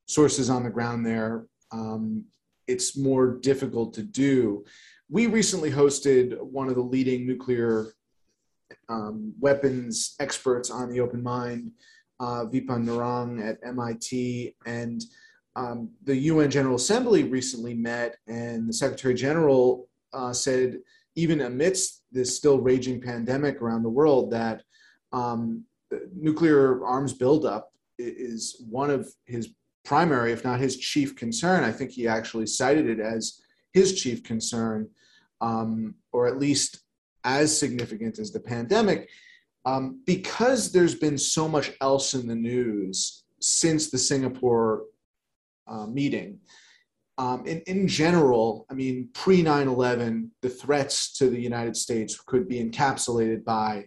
sources 0.07 0.49
on 0.49 0.63
the 0.63 0.69
ground 0.71 1.05
there. 1.05 1.45
Um, 1.71 2.25
it's 2.67 2.97
more 2.97 3.37
difficult 3.39 3.93
to 3.95 4.03
do. 4.03 4.65
We 5.09 5.27
recently 5.27 5.69
hosted 5.69 6.41
one 6.41 6.69
of 6.69 6.75
the 6.75 6.81
leading 6.81 7.27
nuclear 7.27 7.93
um, 8.89 9.33
weapons 9.39 10.15
experts 10.19 10.69
on 10.69 10.89
the 10.89 10.99
open 10.99 11.21
mind, 11.21 11.71
uh, 12.19 12.45
Vipin 12.45 12.85
Narang 12.85 13.45
at 13.47 13.57
MIT, 13.65 14.55
and 14.65 15.03
um, 15.55 15.89
the 16.03 16.15
UN 16.15 16.49
General 16.49 16.75
Assembly 16.75 17.23
recently 17.23 17.73
met, 17.73 18.17
and 18.27 18.67
the 18.67 18.73
Secretary 18.73 19.13
General 19.13 19.87
uh, 20.13 20.33
said, 20.33 20.79
even 21.15 21.41
amidst 21.41 22.03
this 22.11 22.35
still 22.35 22.59
raging 22.59 22.99
pandemic 22.99 23.61
around 23.61 23.83
the 23.83 23.89
world, 23.89 24.31
that 24.31 24.63
um, 25.11 25.63
nuclear 26.15 26.83
arms 26.85 27.13
buildup 27.13 27.71
is 27.99 28.63
one 28.69 28.89
of 28.89 29.07
his 29.25 29.49
primary, 29.85 30.31
if 30.31 30.43
not 30.43 30.59
his 30.59 30.77
chief 30.77 31.15
concern. 31.15 31.63
I 31.63 31.71
think 31.71 31.91
he 31.91 32.07
actually 32.07 32.47
cited 32.47 32.89
it 32.89 32.99
as 32.99 33.41
his 33.73 33.99
chief 33.99 34.23
concern, 34.23 34.89
um, 35.41 35.95
or 36.11 36.27
at 36.27 36.39
least 36.39 36.82
as 37.23 37.57
significant 37.57 38.19
as 38.19 38.31
the 38.31 38.39
pandemic 38.39 39.09
um, 39.65 40.01
because 40.05 40.71
there's 40.71 40.95
been 40.95 41.17
so 41.17 41.47
much 41.47 41.71
else 41.81 42.13
in 42.13 42.27
the 42.27 42.35
news 42.35 43.23
since 43.39 43.89
the 43.89 43.97
Singapore 43.97 44.83
uh, 45.67 45.85
meeting. 45.85 46.39
Um, 47.17 47.45
in, 47.45 47.61
in 47.61 47.87
general, 47.87 48.65
I 48.69 48.73
mean, 48.73 49.09
pre 49.13 49.41
9 49.41 49.67
11, 49.67 50.31
the 50.41 50.49
threats 50.49 51.13
to 51.13 51.29
the 51.29 51.39
United 51.39 51.77
States 51.77 52.19
could 52.19 52.47
be 52.47 52.63
encapsulated 52.63 53.43
by 53.43 53.85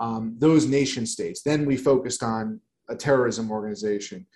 um, 0.00 0.36
those 0.38 0.66
nation 0.66 1.06
states. 1.06 1.42
Then 1.42 1.66
we 1.66 1.76
focused 1.76 2.22
on 2.22 2.60
a 2.88 2.96
terrorism 2.96 3.50
organization 3.50 4.26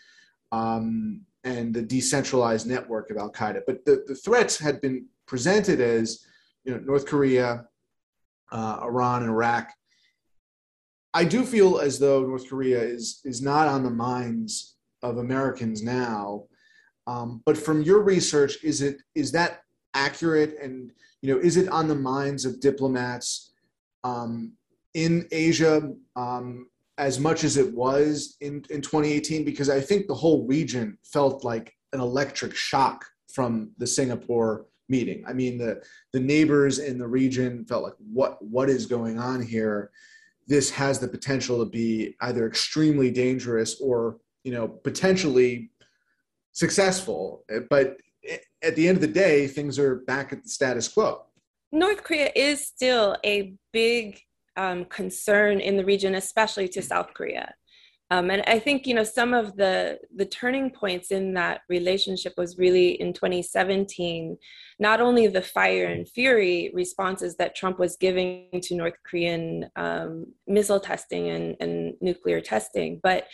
um, 0.52 1.22
and 1.44 1.74
the 1.74 1.82
decentralized 1.82 2.66
network 2.66 3.10
of 3.10 3.16
Al 3.16 3.32
Qaeda. 3.32 3.62
But 3.66 3.84
the, 3.84 4.04
the 4.06 4.14
threats 4.14 4.58
had 4.58 4.80
been 4.80 5.06
presented 5.26 5.80
as 5.80 6.24
you 6.64 6.72
know, 6.72 6.80
North 6.80 7.06
Korea, 7.06 7.64
uh, 8.50 8.80
Iran 8.82 9.22
and 9.22 9.30
Iraq. 9.30 9.70
I 11.14 11.24
do 11.24 11.44
feel 11.44 11.78
as 11.78 11.98
though 11.98 12.24
North 12.24 12.48
Korea 12.48 12.80
is 12.80 13.20
is 13.24 13.42
not 13.42 13.66
on 13.66 13.82
the 13.82 13.90
minds 13.90 14.76
of 15.02 15.18
Americans 15.18 15.82
now. 15.82 16.44
Um, 17.06 17.42
but 17.46 17.56
from 17.56 17.82
your 17.82 18.02
research, 18.02 18.62
is 18.62 18.82
it 18.82 19.00
is 19.14 19.32
that 19.32 19.62
accurate? 19.94 20.56
And 20.62 20.92
you 21.22 21.32
know, 21.32 21.40
is 21.40 21.56
it 21.56 21.68
on 21.68 21.88
the 21.88 21.94
minds 21.94 22.44
of 22.44 22.60
diplomats 22.60 23.52
um, 24.04 24.52
in 24.94 25.26
Asia 25.32 25.90
um, 26.16 26.68
as 26.98 27.18
much 27.18 27.44
as 27.44 27.56
it 27.56 27.72
was 27.72 28.36
in 28.40 28.64
in 28.70 28.82
2018? 28.82 29.44
Because 29.44 29.70
I 29.70 29.80
think 29.80 30.06
the 30.06 30.14
whole 30.14 30.46
region 30.46 30.98
felt 31.02 31.44
like 31.44 31.74
an 31.94 32.00
electric 32.00 32.54
shock 32.54 33.04
from 33.32 33.70
the 33.78 33.86
Singapore 33.86 34.66
meeting. 34.88 35.24
I 35.26 35.32
mean, 35.32 35.58
the 35.58 35.82
the 36.12 36.20
neighbors 36.20 36.78
in 36.78 36.98
the 36.98 37.06
region 37.06 37.64
felt 37.64 37.84
like, 37.84 37.94
what 37.98 38.42
what 38.42 38.68
is 38.68 38.86
going 38.86 39.18
on 39.18 39.42
here? 39.42 39.90
This 40.46 40.70
has 40.70 40.98
the 40.98 41.08
potential 41.08 41.58
to 41.58 41.70
be 41.70 42.16
either 42.20 42.46
extremely 42.46 43.10
dangerous 43.10 43.80
or 43.80 44.18
you 44.44 44.52
know 44.52 44.68
potentially 44.68 45.70
successful. 46.52 47.44
But 47.70 47.98
at 48.62 48.76
the 48.76 48.88
end 48.88 48.96
of 48.96 49.02
the 49.02 49.06
day, 49.06 49.46
things 49.46 49.78
are 49.78 49.96
back 49.96 50.32
at 50.32 50.42
the 50.42 50.48
status 50.48 50.88
quo. 50.88 51.24
North 51.70 52.02
Korea 52.02 52.30
is 52.34 52.66
still 52.66 53.16
a 53.24 53.54
big 53.72 54.20
um, 54.56 54.86
concern 54.86 55.60
in 55.60 55.76
the 55.76 55.84
region, 55.84 56.14
especially 56.14 56.68
to 56.68 56.82
South 56.82 57.12
Korea. 57.14 57.54
Um, 58.10 58.30
and 58.30 58.42
I 58.46 58.58
think 58.58 58.86
you 58.86 58.94
know 58.94 59.04
some 59.04 59.34
of 59.34 59.56
the 59.56 59.98
the 60.14 60.24
turning 60.24 60.70
points 60.70 61.10
in 61.10 61.34
that 61.34 61.60
relationship 61.68 62.34
was 62.36 62.58
really 62.58 63.00
in 63.00 63.12
2017. 63.12 64.36
Not 64.78 65.00
only 65.00 65.26
the 65.26 65.42
fire 65.42 65.86
and 65.86 66.08
fury 66.08 66.70
responses 66.72 67.36
that 67.36 67.54
Trump 67.54 67.78
was 67.78 67.96
giving 67.96 68.60
to 68.62 68.74
North 68.74 68.96
Korean 69.04 69.68
um, 69.76 70.26
missile 70.46 70.80
testing 70.80 71.28
and, 71.28 71.56
and 71.60 71.94
nuclear 72.00 72.40
testing, 72.40 73.00
but 73.02 73.26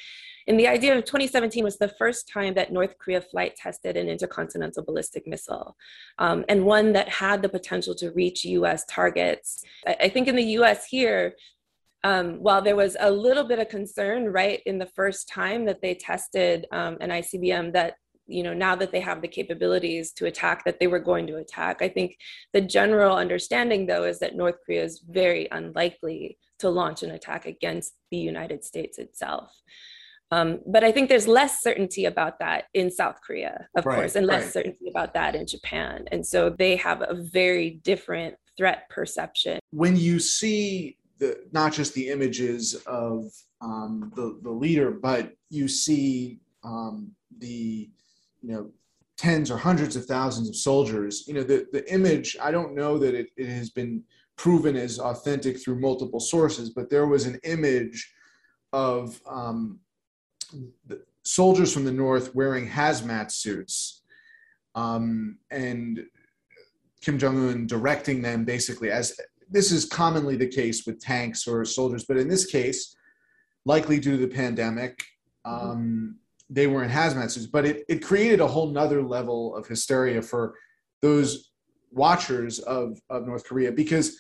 in 0.46 0.56
the 0.58 0.68
idea 0.68 0.96
of 0.96 1.04
2017 1.04 1.64
was 1.64 1.78
the 1.78 1.88
first 1.88 2.28
time 2.28 2.54
that 2.54 2.72
North 2.72 2.98
Korea 2.98 3.20
flight 3.20 3.56
tested 3.56 3.96
an 3.96 4.08
intercontinental 4.08 4.84
ballistic 4.84 5.26
missile, 5.26 5.76
um, 6.18 6.44
and 6.48 6.66
one 6.66 6.92
that 6.92 7.08
had 7.08 7.40
the 7.40 7.48
potential 7.48 7.94
to 7.96 8.10
reach 8.12 8.44
U.S. 8.44 8.84
targets. 8.86 9.64
I, 9.86 9.96
I 10.02 10.08
think 10.08 10.28
in 10.28 10.36
the 10.36 10.44
U.S. 10.58 10.86
here, 10.86 11.34
um, 12.04 12.34
while 12.34 12.62
there 12.62 12.76
was 12.76 12.96
a 13.00 13.10
little 13.10 13.44
bit 13.44 13.58
of 13.58 13.68
concern 13.70 14.26
right 14.26 14.60
in 14.66 14.78
the 14.78 14.86
first 14.94 15.26
time 15.26 15.64
that 15.64 15.80
they 15.80 15.94
tested 15.94 16.66
um, 16.70 16.98
an 17.00 17.10
ICBM 17.10 17.72
that 17.72 17.94
you 18.26 18.42
know 18.42 18.54
now 18.54 18.76
that 18.76 18.92
they 18.92 19.00
have 19.00 19.20
the 19.20 19.28
capabilities 19.28 20.12
to 20.12 20.26
attack 20.26 20.64
that 20.64 20.78
they 20.78 20.86
were 20.86 20.98
going 20.98 21.26
to 21.26 21.36
attack. 21.36 21.82
I 21.82 21.88
think 21.88 22.16
the 22.52 22.60
general 22.60 23.16
understanding 23.16 23.86
though 23.86 24.04
is 24.04 24.18
that 24.20 24.36
north 24.36 24.56
korea 24.64 24.84
is 24.84 25.02
very 25.06 25.48
unlikely 25.50 26.38
to 26.60 26.70
launch 26.70 27.02
an 27.02 27.10
attack 27.10 27.44
against 27.44 27.92
the 28.10 28.16
united 28.16 28.64
states 28.64 28.98
itself. 28.98 29.50
Um, 30.30 30.60
but 30.66 30.82
i 30.82 30.90
think 30.90 31.10
there's 31.10 31.28
less 31.28 31.60
certainty 31.60 32.06
about 32.06 32.38
that 32.38 32.64
in 32.72 32.90
south 32.90 33.20
korea 33.20 33.68
of 33.76 33.84
right, 33.84 33.96
course 33.96 34.16
and 34.16 34.26
less 34.26 34.44
right. 34.44 34.52
certainty 34.52 34.88
about 34.88 35.12
that 35.12 35.34
in 35.34 35.46
japan. 35.46 36.06
And 36.10 36.26
so 36.26 36.48
they 36.48 36.76
have 36.76 37.02
a 37.02 37.14
very 37.14 37.82
different 37.84 38.36
threat 38.56 38.88
perception. 38.88 39.58
When 39.70 39.96
you 39.96 40.18
see 40.18 40.96
the 41.18 41.46
not 41.52 41.72
just 41.72 41.94
the 41.94 42.08
images 42.08 42.74
of 42.86 43.32
um, 43.60 44.12
the 44.16 44.38
the 44.42 44.50
leader, 44.50 44.90
but 44.90 45.32
you 45.50 45.68
see 45.68 46.40
um, 46.62 47.12
the 47.38 47.90
you 48.42 48.52
know 48.52 48.70
tens 49.16 49.50
or 49.50 49.56
hundreds 49.56 49.96
of 49.96 50.06
thousands 50.06 50.48
of 50.48 50.56
soldiers. 50.56 51.24
You 51.26 51.34
know 51.34 51.42
the 51.42 51.66
the 51.72 51.90
image. 51.92 52.36
I 52.40 52.50
don't 52.50 52.74
know 52.74 52.98
that 52.98 53.14
it, 53.14 53.28
it 53.36 53.48
has 53.48 53.70
been 53.70 54.02
proven 54.36 54.76
as 54.76 54.98
authentic 54.98 55.62
through 55.62 55.80
multiple 55.80 56.20
sources, 56.20 56.70
but 56.70 56.90
there 56.90 57.06
was 57.06 57.26
an 57.26 57.38
image 57.44 58.12
of 58.72 59.20
um, 59.26 59.78
soldiers 61.22 61.72
from 61.72 61.84
the 61.84 61.92
north 61.92 62.34
wearing 62.34 62.68
hazmat 62.68 63.30
suits 63.30 64.02
um, 64.74 65.38
and 65.50 66.04
Kim 67.00 67.18
Jong 67.18 67.36
Un 67.48 67.66
directing 67.66 68.22
them 68.22 68.44
basically 68.44 68.90
as 68.90 69.18
this 69.50 69.72
is 69.72 69.84
commonly 69.84 70.36
the 70.36 70.46
case 70.46 70.86
with 70.86 71.00
tanks 71.00 71.46
or 71.46 71.64
soldiers, 71.64 72.04
but 72.04 72.16
in 72.16 72.28
this 72.28 72.46
case, 72.46 72.96
likely 73.64 73.98
due 73.98 74.12
to 74.12 74.26
the 74.26 74.34
pandemic, 74.34 75.02
mm-hmm. 75.46 75.70
um, 75.70 76.16
they 76.50 76.66
were 76.66 76.84
in 76.84 76.90
hazmat 76.90 77.30
suits. 77.30 77.46
But 77.46 77.64
it, 77.64 77.84
it 77.88 78.02
created 78.02 78.40
a 78.40 78.46
whole 78.46 78.70
nother 78.70 79.02
level 79.02 79.56
of 79.56 79.66
hysteria 79.66 80.22
for 80.22 80.54
those 81.02 81.50
watchers 81.90 82.58
of, 82.60 82.98
of 83.10 83.26
North 83.26 83.44
Korea 83.44 83.72
because 83.72 84.18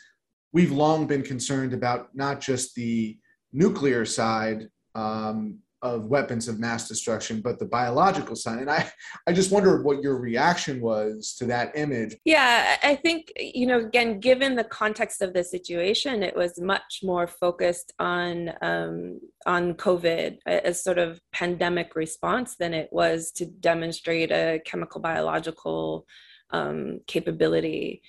we've 0.52 0.72
long 0.72 1.06
been 1.06 1.22
concerned 1.22 1.72
about 1.72 2.14
not 2.14 2.40
just 2.40 2.74
the 2.74 3.18
nuclear 3.52 4.04
side 4.04 4.68
um, 4.94 5.58
of 5.84 6.06
weapons 6.06 6.48
of 6.48 6.58
mass 6.58 6.88
destruction, 6.88 7.42
but 7.42 7.58
the 7.58 7.66
biological 7.66 8.34
side. 8.34 8.60
And 8.60 8.70
I, 8.70 8.90
I 9.26 9.32
just 9.32 9.52
wonder 9.52 9.82
what 9.82 10.02
your 10.02 10.18
reaction 10.18 10.80
was 10.80 11.34
to 11.38 11.44
that 11.46 11.76
image. 11.76 12.16
Yeah, 12.24 12.78
I 12.82 12.96
think, 12.96 13.30
you 13.36 13.66
know, 13.66 13.80
again, 13.80 14.18
given 14.18 14.56
the 14.56 14.64
context 14.64 15.20
of 15.20 15.34
the 15.34 15.44
situation, 15.44 16.22
it 16.22 16.34
was 16.34 16.58
much 16.58 17.00
more 17.02 17.26
focused 17.26 17.92
on 17.98 18.54
um, 18.62 19.20
on 19.44 19.74
COVID 19.74 20.38
as 20.46 20.82
sort 20.82 20.96
of 20.96 21.20
pandemic 21.32 21.94
response 21.94 22.56
than 22.56 22.72
it 22.72 22.88
was 22.90 23.30
to 23.32 23.44
demonstrate 23.44 24.32
a 24.32 24.62
chemical 24.64 25.02
biological 25.02 26.06
um, 26.50 27.00
capability. 27.06 28.00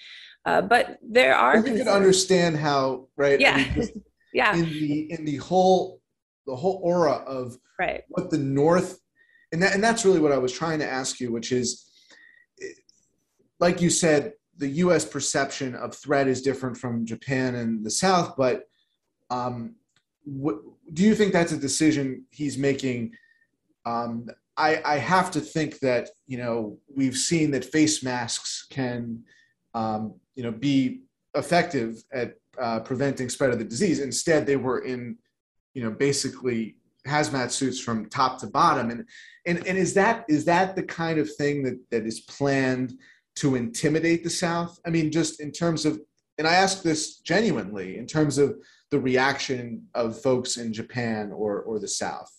Uh, 0.46 0.62
but 0.62 0.98
there 1.01 1.36
are. 1.36 1.60
We 1.60 1.72
could 1.72 1.88
understand 1.89 2.55
how, 2.55 3.10
right? 3.17 3.38
Yeah. 3.38 3.55
I 3.55 3.77
mean, 3.77 4.03
yeah. 4.34 4.55
In 4.55 4.63
the 4.63 5.12
in 5.12 5.25
the 5.25 5.38
whole 5.38 6.00
the 6.45 6.55
whole 6.55 6.79
aura 6.83 7.13
of 7.25 7.57
right. 7.79 8.03
what 8.09 8.29
the 8.29 8.37
North, 8.37 8.99
and 9.51 9.61
that, 9.61 9.73
and 9.73 9.83
that's 9.83 10.05
really 10.05 10.19
what 10.19 10.31
I 10.31 10.37
was 10.37 10.51
trying 10.51 10.79
to 10.79 10.89
ask 10.89 11.19
you, 11.19 11.31
which 11.31 11.51
is, 11.51 11.85
like 13.59 13.81
you 13.81 13.89
said, 13.89 14.33
the 14.57 14.67
U.S. 14.67 15.05
perception 15.05 15.75
of 15.75 15.95
threat 15.95 16.27
is 16.27 16.41
different 16.41 16.77
from 16.77 17.05
Japan 17.05 17.55
and 17.55 17.85
the 17.85 17.91
South, 17.91 18.35
but 18.37 18.63
um, 19.29 19.75
what, 20.23 20.57
do 20.93 21.03
you 21.03 21.15
think 21.15 21.33
that's 21.33 21.51
a 21.51 21.57
decision 21.57 22.25
he's 22.31 22.57
making? 22.57 23.13
Um, 23.85 24.27
I, 24.57 24.81
I, 24.85 24.97
have 24.97 25.31
to 25.31 25.41
think 25.41 25.79
that 25.79 26.09
you 26.27 26.37
know 26.37 26.77
we've 26.93 27.17
seen 27.17 27.51
that 27.51 27.65
face 27.65 28.03
masks 28.03 28.65
can 28.69 29.23
um, 29.73 30.15
you 30.35 30.43
know 30.43 30.51
be 30.51 31.01
effective 31.35 32.03
at 32.13 32.35
uh, 32.59 32.79
preventing 32.79 33.29
spread 33.29 33.51
of 33.51 33.59
the 33.59 33.65
disease. 33.65 33.99
Instead, 33.99 34.45
they 34.45 34.55
were 34.55 34.79
in 34.79 35.17
you 35.75 35.84
know 35.84 35.91
basically 35.91 36.77
hazmat 37.08 37.51
suits 37.51 37.79
from 37.79 38.10
top 38.10 38.39
to 38.39 38.48
bottom. 38.48 38.89
And 38.89 39.08
and 39.46 39.65
and 39.67 39.77
is 39.77 39.94
that 39.94 40.25
is 40.27 40.46
that 40.46 40.75
the 40.75 40.84
kind 40.84 41.20
of 41.20 41.34
thing 41.36 41.62
that 41.63 41.79
that 41.91 42.08
is 42.08 42.22
planned 42.22 42.94
to 43.38 43.55
intimidate 43.55 44.24
the 44.24 44.29
south? 44.32 44.79
I 44.86 44.89
mean 44.89 45.12
just 45.12 45.39
in 45.39 45.51
terms 45.51 45.86
of 45.86 46.01
and 46.38 46.48
i 46.48 46.55
ask 46.55 46.82
this 46.82 47.20
genuinely 47.20 47.98
in 47.98 48.05
terms 48.05 48.38
of 48.38 48.58
the 48.91 49.00
reaction 49.00 49.82
of 49.94 50.22
folks 50.22 50.58
in 50.58 50.74
japan 50.74 51.32
or 51.32 51.62
or 51.62 51.79
the 51.79 51.88
south. 51.88 52.32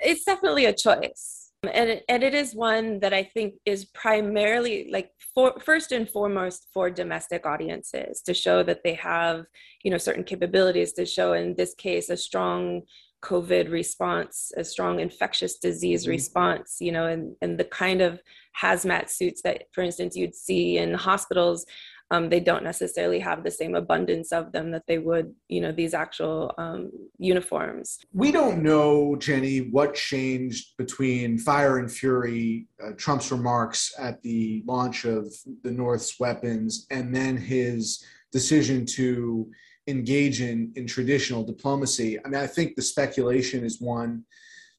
It's 0.00 0.24
definitely 0.24 0.66
a 0.66 0.72
choice 0.72 1.41
and 1.64 1.90
it, 1.90 2.04
and 2.08 2.24
it 2.24 2.34
is 2.34 2.54
one 2.54 2.98
that 3.00 3.12
i 3.14 3.22
think 3.22 3.54
is 3.64 3.84
primarily 3.86 4.88
like 4.90 5.10
for 5.34 5.58
first 5.60 5.92
and 5.92 6.08
foremost 6.08 6.66
for 6.74 6.90
domestic 6.90 7.46
audiences 7.46 8.20
to 8.20 8.34
show 8.34 8.62
that 8.62 8.82
they 8.82 8.94
have 8.94 9.44
you 9.84 9.90
know 9.90 9.98
certain 9.98 10.24
capabilities 10.24 10.92
to 10.92 11.06
show 11.06 11.34
in 11.34 11.54
this 11.54 11.74
case 11.74 12.10
a 12.10 12.16
strong 12.16 12.82
COVID 13.22 13.70
response, 13.70 14.52
a 14.56 14.64
strong 14.64 14.98
infectious 14.98 15.58
disease 15.58 16.02
mm-hmm. 16.02 16.10
response, 16.10 16.78
you 16.80 16.92
know, 16.92 17.06
and, 17.06 17.36
and 17.40 17.58
the 17.58 17.64
kind 17.64 18.00
of 18.00 18.20
hazmat 18.60 19.08
suits 19.08 19.42
that, 19.42 19.64
for 19.72 19.82
instance, 19.82 20.16
you'd 20.16 20.34
see 20.34 20.78
in 20.78 20.92
hospitals, 20.92 21.64
um, 22.12 22.28
they 22.28 22.40
don't 22.40 22.62
necessarily 22.62 23.18
have 23.18 23.42
the 23.42 23.50
same 23.50 23.74
abundance 23.74 24.32
of 24.32 24.52
them 24.52 24.70
that 24.70 24.86
they 24.86 24.98
would, 24.98 25.34
you 25.48 25.62
know, 25.62 25.72
these 25.72 25.94
actual 25.94 26.54
um, 26.58 26.90
uniforms. 27.16 27.98
We 28.12 28.30
don't 28.30 28.62
know, 28.62 29.16
Jenny, 29.16 29.70
what 29.70 29.94
changed 29.94 30.76
between 30.76 31.38
Fire 31.38 31.78
and 31.78 31.90
Fury, 31.90 32.66
uh, 32.84 32.90
Trump's 32.98 33.32
remarks 33.32 33.94
at 33.98 34.20
the 34.20 34.62
launch 34.66 35.06
of 35.06 35.32
the 35.62 35.70
North's 35.70 36.20
weapons, 36.20 36.86
and 36.90 37.16
then 37.16 37.34
his 37.34 38.04
decision 38.30 38.84
to 38.84 39.50
engage 39.86 40.42
in, 40.42 40.70
in 40.76 40.86
traditional 40.86 41.42
diplomacy. 41.42 42.18
I 42.22 42.28
mean, 42.28 42.40
I 42.40 42.46
think 42.46 42.76
the 42.76 42.82
speculation 42.82 43.64
is 43.64 43.80
one 43.80 44.24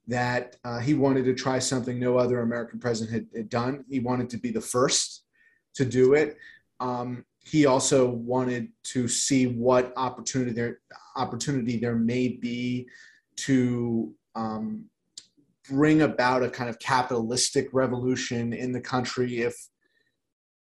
that 0.05 0.57
uh, 0.63 0.79
he 0.79 0.93
wanted 0.93 1.25
to 1.25 1.33
try 1.33 1.57
something 1.57 1.99
no 1.99 2.17
other 2.17 2.41
American 2.41 2.79
president 2.79 3.11
had, 3.11 3.27
had, 3.35 3.49
done. 3.49 3.85
He 3.89 3.99
wanted 3.99 4.29
to 4.31 4.37
be 4.37 4.51
the 4.51 4.61
first 4.61 5.23
to 5.75 5.83
do 5.83 6.13
it. 6.13 6.37
Um, 6.83 7.23
he 7.39 7.65
also 7.65 8.09
wanted 8.09 8.67
to 8.83 9.07
see 9.07 9.47
what 9.47 9.93
opportunity 9.95 10.51
there 10.51 10.79
opportunity 11.15 11.77
there 11.77 11.95
may 11.95 12.27
be 12.27 12.87
to 13.37 14.13
um, 14.35 14.85
bring 15.69 16.01
about 16.01 16.43
a 16.43 16.49
kind 16.49 16.69
of 16.69 16.77
capitalistic 16.79 17.69
revolution 17.71 18.51
in 18.51 18.73
the 18.73 18.81
country 18.81 19.39
if 19.41 19.55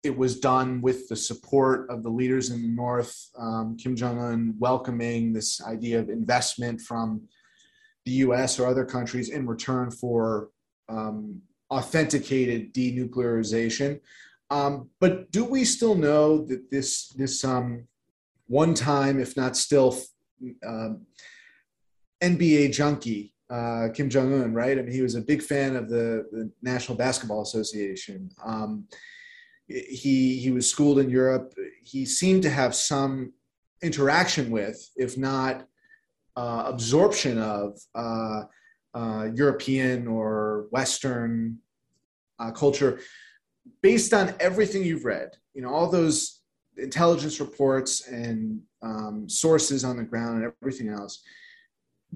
it 0.04 0.16
was 0.16 0.40
done 0.40 0.82
with 0.82 1.08
the 1.10 1.16
support 1.16 1.90
of 1.90 2.04
the 2.04 2.10
leaders 2.10 2.52
in 2.52 2.62
the 2.62 2.68
North, 2.68 3.30
um, 3.38 3.78
Kim 3.78 3.96
Jong 3.96 4.20
un 4.20 4.56
welcoming 4.60 5.34
this 5.34 5.62
idea 5.64 6.00
of 6.00 6.10
investment 6.10 6.82
from 6.82 7.22
the 8.06 8.12
US 8.26 8.60
or 8.60 8.68
other 8.68 8.86
countries 8.86 9.30
in 9.30 9.48
return 9.48 9.90
for 9.90 10.50
um, 10.88 11.42
authenticated 11.72 12.74
denuclearization. 12.74 14.00
Um, 14.52 14.90
but 15.00 15.32
do 15.32 15.46
we 15.46 15.64
still 15.64 15.96
know 15.96 16.46
that 16.46 16.70
this, 16.70 17.08
this 17.10 17.44
um, 17.44 17.88
one 18.48 18.74
time, 18.74 19.20
if 19.20 19.38
not 19.38 19.56
still, 19.56 19.98
um, 20.68 21.06
NBA 22.22 22.74
junkie, 22.74 23.34
uh, 23.50 23.88
Kim 23.94 24.10
Jong 24.10 24.34
un, 24.34 24.54
right? 24.54 24.78
I 24.78 24.82
mean, 24.82 24.94
he 24.94 25.02
was 25.02 25.16
a 25.16 25.22
big 25.22 25.42
fan 25.42 25.76
of 25.76 25.90
the, 25.90 26.28
the 26.32 26.52
National 26.62 26.98
Basketball 26.98 27.42
Association. 27.42 28.30
Um, 28.44 28.88
he 29.68 30.38
he 30.38 30.52
was 30.52 30.70
schooled 30.70 31.00
in 31.00 31.10
Europe. 31.10 31.54
He 31.82 32.06
seemed 32.06 32.44
to 32.44 32.50
have 32.50 32.76
some 32.76 33.34
interaction 33.82 34.52
with, 34.52 34.90
if 34.98 35.18
not 35.18 35.66
uh, 36.36 36.64
absorption 36.66 37.38
of, 37.38 37.80
uh, 37.96 38.44
uh, 38.94 39.30
European 39.34 40.08
or 40.08 40.68
Western 40.72 41.58
uh, 42.40 42.52
culture. 42.52 43.00
Based 43.82 44.14
on 44.14 44.34
everything 44.40 44.84
you've 44.84 45.06
read, 45.06 45.30
you 45.54 45.62
know 45.62 45.70
all 45.70 45.90
those 45.90 46.42
intelligence 46.78 47.40
reports 47.40 48.08
and 48.08 48.62
um, 48.82 49.28
sources 49.30 49.84
on 49.84 49.98
the 49.98 50.04
ground 50.04 50.44
and 50.44 50.54
everything 50.62 50.90
else. 50.90 51.22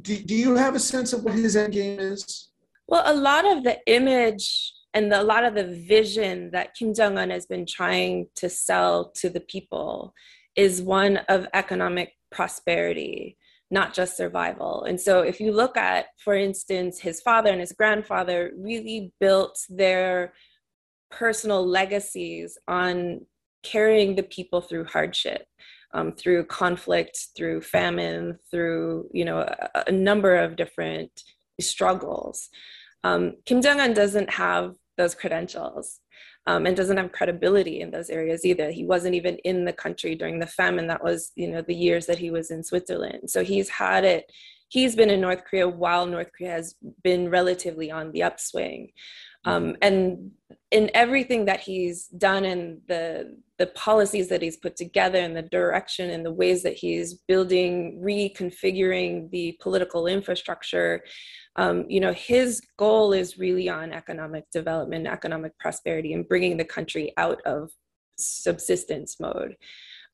Do, 0.02 0.18
do 0.18 0.36
you 0.36 0.56
have 0.56 0.76
a 0.76 0.80
sense 0.80 1.14
of 1.14 1.24
what 1.24 1.36
his 1.36 1.56
end 1.56 1.74
game 1.74 2.00
is? 2.00 2.50
Well, 2.88 3.04
a 3.06 3.16
lot 3.16 3.46
of 3.46 3.64
the 3.64 3.80
image 3.88 4.74
and 4.94 5.12
the, 5.12 5.22
a 5.22 5.24
lot 5.24 5.44
of 5.44 5.56
the 5.56 5.66
vision 5.88 6.52
that 6.52 6.74
Kim 6.76 6.94
Jong 6.94 7.18
un 7.18 7.30
has 7.30 7.46
been 7.46 7.66
trying 7.66 8.28
to 8.36 8.50
sell 8.50 9.12
to 9.16 9.30
the 9.30 9.42
people 9.42 10.14
is 10.56 10.82
one 10.82 11.18
of 11.30 11.48
economic 11.54 12.14
prosperity, 12.32 13.38
not 13.72 13.94
just 13.94 14.18
survival. 14.18 14.84
And 14.84 15.00
so, 15.00 15.22
if 15.22 15.40
you 15.40 15.52
look 15.52 15.76
at, 15.78 16.08
for 16.24 16.34
instance, 16.34 17.00
his 17.00 17.22
father 17.22 17.52
and 17.52 17.60
his 17.60 17.74
grandfather 17.74 18.52
really 18.58 19.12
built 19.20 19.58
their 19.70 20.34
personal 21.12 21.66
legacies 21.66 22.58
on 22.68 23.22
carrying 23.64 24.16
the 24.16 24.24
people 24.24 24.62
through 24.62 24.86
hardship. 24.86 25.46
Um, 25.94 26.12
through 26.12 26.48
conflict, 26.48 27.18
through 27.38 27.62
famine, 27.62 28.38
through 28.52 29.08
you 29.14 29.24
know 29.24 29.40
a, 29.40 29.84
a 29.88 29.92
number 29.94 30.36
of 30.36 30.58
different 30.58 31.10
struggles. 31.62 32.50
Um, 33.06 33.36
Kim 33.46 33.62
Jong 33.62 33.80
Un 33.80 33.94
doesn't 33.94 34.30
have 34.32 34.76
those 34.98 35.16
credentials 35.16 36.00
um, 36.48 36.66
and 36.66 36.76
doesn't 36.76 36.98
have 36.98 37.12
credibility 37.12 37.82
in 37.82 37.92
those 37.92 38.10
areas 38.10 38.46
either. 38.46 38.72
He 38.72 38.86
wasn't 38.86 39.16
even 39.16 39.38
in 39.40 39.66
the 39.66 39.74
country 39.74 40.16
during 40.16 40.40
the 40.40 40.48
famine. 40.48 40.88
That 40.88 41.04
was, 41.04 41.32
you 41.36 41.50
know, 41.50 41.62
the 41.62 41.76
years 41.76 42.06
that 42.06 42.20
he 42.20 42.32
was 42.32 42.52
in 42.52 42.64
Switzerland. 42.64 43.30
So 43.30 43.44
he's 43.44 43.70
had 43.70 44.04
it. 44.04 44.32
He's 44.70 44.96
been 44.96 45.10
in 45.10 45.22
North 45.22 45.44
Korea 45.46 45.68
while 45.68 46.06
North 46.06 46.30
Korea 46.36 46.52
has 46.52 46.76
been 47.04 47.30
relatively 47.30 47.92
on 47.92 48.12
the 48.12 48.24
upswing. 48.24 48.92
Um, 49.46 49.76
and 49.82 50.32
in 50.72 50.90
everything 50.94 51.46
that 51.46 51.62
he's 51.62 52.08
done 52.08 52.46
and 52.46 52.82
the 52.88 53.38
the 53.58 53.68
policies 53.68 54.28
that 54.28 54.42
he's 54.42 54.58
put 54.58 54.76
together 54.76 55.20
and 55.20 55.38
the 55.38 55.42
direction 55.44 56.10
and 56.10 56.26
the 56.26 56.34
ways 56.34 56.62
that 56.64 56.74
he's 56.74 57.14
building 57.28 58.02
reconfiguring 58.04 59.32
the 59.32 59.58
political 59.62 60.08
infrastructure 60.08 61.02
um, 61.56 61.86
you 61.88 62.00
know 62.00 62.14
his 62.14 62.62
goal 62.78 63.14
is 63.14 63.38
really 63.38 63.70
on 63.70 63.94
economic 63.94 64.44
development 64.52 65.08
economic 65.08 65.58
prosperity 65.60 66.14
and 66.14 66.28
bringing 66.28 66.58
the 66.58 66.66
country 66.66 67.14
out 67.18 67.42
of 67.46 67.70
subsistence 68.18 69.18
mode. 69.20 69.56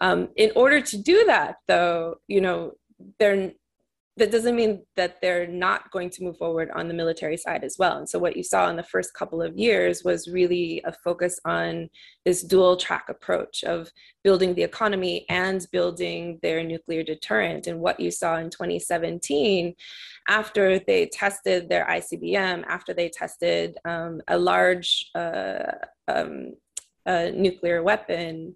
Um, 0.02 0.30
in 0.36 0.52
order 0.56 0.82
to 0.82 0.98
do 0.98 1.24
that 1.26 1.56
though 1.68 2.16
you 2.28 2.42
know 2.42 2.74
they're 3.18 3.52
that 4.22 4.30
doesn't 4.30 4.56
mean 4.56 4.84
that 4.96 5.20
they're 5.20 5.48
not 5.48 5.90
going 5.90 6.08
to 6.12 6.24
move 6.24 6.38
forward 6.38 6.70
on 6.76 6.88
the 6.88 6.94
military 6.94 7.38
side 7.38 7.64
as 7.64 7.78
well. 7.80 7.98
And 7.98 8.08
so, 8.08 8.20
what 8.20 8.38
you 8.38 8.44
saw 8.44 8.70
in 8.70 8.76
the 8.76 8.84
first 8.84 9.16
couple 9.16 9.42
of 9.42 9.58
years 9.58 10.04
was 10.04 10.28
really 10.28 10.80
a 10.86 10.94
focus 10.94 11.40
on 11.44 11.90
this 12.24 12.44
dual 12.44 12.78
track 12.78 13.06
approach 13.10 13.64
of 13.64 13.90
building 14.24 14.54
the 14.54 14.62
economy 14.62 15.26
and 15.28 15.66
building 15.72 16.38
their 16.44 16.64
nuclear 16.64 17.02
deterrent. 17.02 17.66
And 17.66 17.80
what 17.80 18.00
you 18.00 18.12
saw 18.12 18.38
in 18.38 18.52
2017, 18.52 19.74
after 20.30 20.78
they 20.78 21.08
tested 21.08 21.68
their 21.68 21.88
ICBM, 21.88 22.64
after 22.68 22.94
they 22.94 23.10
tested 23.10 23.76
um, 23.86 24.22
a 24.28 24.38
large 24.38 25.10
uh, 25.16 25.64
um, 26.08 26.54
a 27.08 27.32
nuclear 27.32 27.82
weapon, 27.82 28.56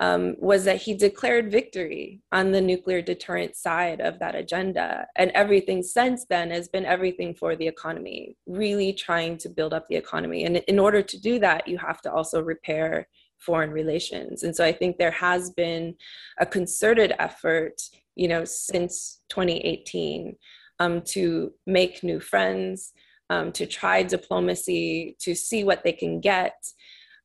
um, 0.00 0.34
was 0.38 0.64
that 0.64 0.82
he 0.82 0.94
declared 0.94 1.52
victory 1.52 2.20
on 2.32 2.50
the 2.50 2.60
nuclear 2.60 3.00
deterrent 3.00 3.54
side 3.54 4.00
of 4.00 4.18
that 4.18 4.34
agenda. 4.34 5.06
And 5.16 5.30
everything 5.32 5.82
since 5.82 6.24
then 6.24 6.50
has 6.50 6.68
been 6.68 6.84
everything 6.84 7.34
for 7.34 7.54
the 7.54 7.68
economy, 7.68 8.36
really 8.46 8.92
trying 8.92 9.38
to 9.38 9.48
build 9.48 9.72
up 9.72 9.86
the 9.88 9.96
economy. 9.96 10.44
And 10.44 10.56
in 10.56 10.78
order 10.78 11.02
to 11.02 11.20
do 11.20 11.38
that, 11.40 11.68
you 11.68 11.78
have 11.78 12.00
to 12.02 12.12
also 12.12 12.42
repair 12.42 13.06
foreign 13.38 13.70
relations. 13.70 14.42
And 14.42 14.54
so 14.54 14.64
I 14.64 14.72
think 14.72 14.96
there 14.96 15.10
has 15.10 15.50
been 15.50 15.94
a 16.38 16.46
concerted 16.46 17.12
effort, 17.18 17.82
you 18.14 18.28
know, 18.28 18.44
since 18.44 19.20
2018 19.28 20.36
um, 20.78 21.02
to 21.02 21.52
make 21.66 22.02
new 22.02 22.20
friends, 22.20 22.92
um, 23.30 23.52
to 23.52 23.66
try 23.66 24.02
diplomacy, 24.02 25.16
to 25.20 25.34
see 25.34 25.64
what 25.64 25.84
they 25.84 25.92
can 25.92 26.20
get. 26.20 26.54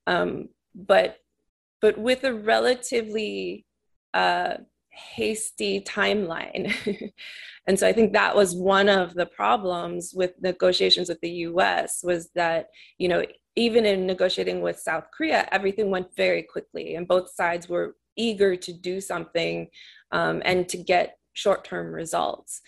Um, 0.05 0.49
but 0.75 1.17
but 1.81 1.97
with 1.97 2.23
a 2.23 2.33
relatively 2.33 3.65
uh, 4.13 4.55
hasty 4.97 5.81
timeline. 5.81 6.73
and 7.67 7.79
so 7.79 7.87
I 7.87 7.93
think 7.93 8.13
that 8.13 8.35
was 8.35 8.55
one 8.55 8.89
of 8.89 9.13
the 9.13 9.25
problems 9.25 10.13
with 10.15 10.31
negotiations 10.41 11.09
with 11.09 11.21
the 11.21 11.29
US 11.29 12.01
was 12.03 12.29
that, 12.35 12.67
you 12.97 13.07
know, 13.07 13.23
even 13.55 13.85
in 13.85 14.05
negotiating 14.05 14.61
with 14.61 14.79
South 14.79 15.05
Korea, 15.15 15.47
everything 15.51 15.89
went 15.89 16.15
very 16.15 16.43
quickly 16.43 16.95
and 16.95 17.07
both 17.07 17.29
sides 17.33 17.67
were 17.69 17.95
eager 18.15 18.55
to 18.55 18.73
do 18.73 18.99
something 18.99 19.67
um, 20.11 20.41
and 20.45 20.67
to 20.69 20.77
get 20.77 21.17
short 21.33 21.63
term 21.63 21.93
results. 21.93 22.61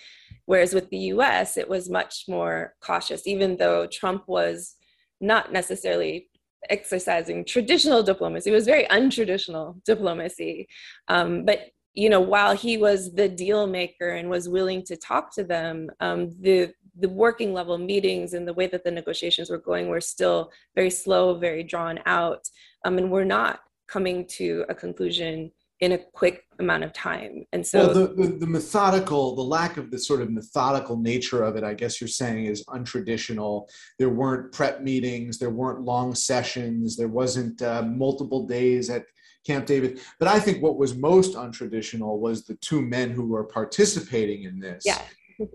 Whereas 0.46 0.74
with 0.74 0.90
the 0.90 0.98
US, 1.14 1.58
it 1.58 1.70
was 1.70 1.90
much 1.90 2.26
more 2.28 2.76
cautious, 2.82 3.28
even 3.28 3.58
though 3.58 3.88
Trump 3.88 4.24
was 4.28 4.76
not 5.22 5.52
necessarily 5.52 6.30
exercising 6.70 7.46
traditional 7.46 8.04
diplomacy. 8.04 8.50
It 8.50 8.54
was 8.54 8.66
very 8.66 8.86
untraditional 8.86 9.84
diplomacy. 9.86 10.68
Um, 11.08 11.46
but 11.46 11.60
you 11.94 12.10
know, 12.10 12.22
while 12.22 12.56
he 12.56 12.78
was 12.78 13.14
the 13.14 13.28
deal 13.28 13.68
maker 13.68 14.10
and 14.10 14.30
was 14.30 14.48
willing 14.48 14.84
to 14.84 14.96
talk 14.96 15.34
to 15.36 15.44
them, 15.44 15.90
um, 16.00 16.30
the 16.40 16.72
the 17.00 17.10
working 17.10 17.54
level 17.54 17.78
meetings 17.78 18.34
and 18.34 18.46
the 18.48 18.54
way 18.54 18.68
that 18.68 18.84
the 18.84 18.92
negotiations 18.92 19.50
were 19.50 19.58
going 19.58 19.88
were 19.88 20.02
still 20.02 20.52
very 20.76 20.90
slow, 20.90 21.38
very 21.38 21.64
drawn 21.64 22.00
out, 22.06 22.42
um, 22.86 22.98
and 22.98 23.10
we're 23.12 23.24
not 23.24 23.62
coming 23.88 24.26
to 24.26 24.66
a 24.70 24.76
conclusion 24.76 25.52
in 25.80 25.94
a 25.94 25.98
quick 25.98 26.46
amount 26.60 26.84
of 26.84 26.92
time. 26.92 27.46
And 27.54 27.66
so 27.66 27.88
well, 27.88 27.94
the, 27.94 28.08
the, 28.08 28.28
the, 28.40 28.48
methodical, 28.48 29.36
the 29.36 29.42
lack 29.42 29.78
of 29.78 29.92
the 29.92 29.98
sort 29.98 30.22
of 30.22 30.30
methodical 30.30 30.98
nature 30.98 31.44
of 31.44 31.56
it, 31.56 31.64
I 31.64 31.74
guess 31.74 32.02
you're 32.02 32.10
saying 32.10 32.46
is 32.46 32.66
untraditional. 32.66 33.70
There 33.98 34.10
weren't 34.10 34.52
prep 34.52 34.82
meetings, 34.82 35.40
there 35.40 35.52
weren't 35.52 35.82
long 35.82 36.16
sessions, 36.16 36.98
there 36.98 37.08
wasn't 37.08 37.62
uh, 37.62 37.84
multiple 37.84 38.46
days 38.46 38.90
at 38.90 39.06
Camp 39.48 39.66
David. 39.66 40.02
But 40.20 40.28
I 40.28 40.40
think 40.40 40.62
what 40.62 40.78
was 40.78 40.96
most 40.96 41.36
untraditional 41.36 42.20
was 42.20 42.46
the 42.46 42.56
two 42.56 42.82
men 42.82 43.12
who 43.12 43.26
were 43.28 43.46
participating 43.46 44.44
in 44.44 44.60
this. 44.60 44.84
Yeah. 44.86 45.02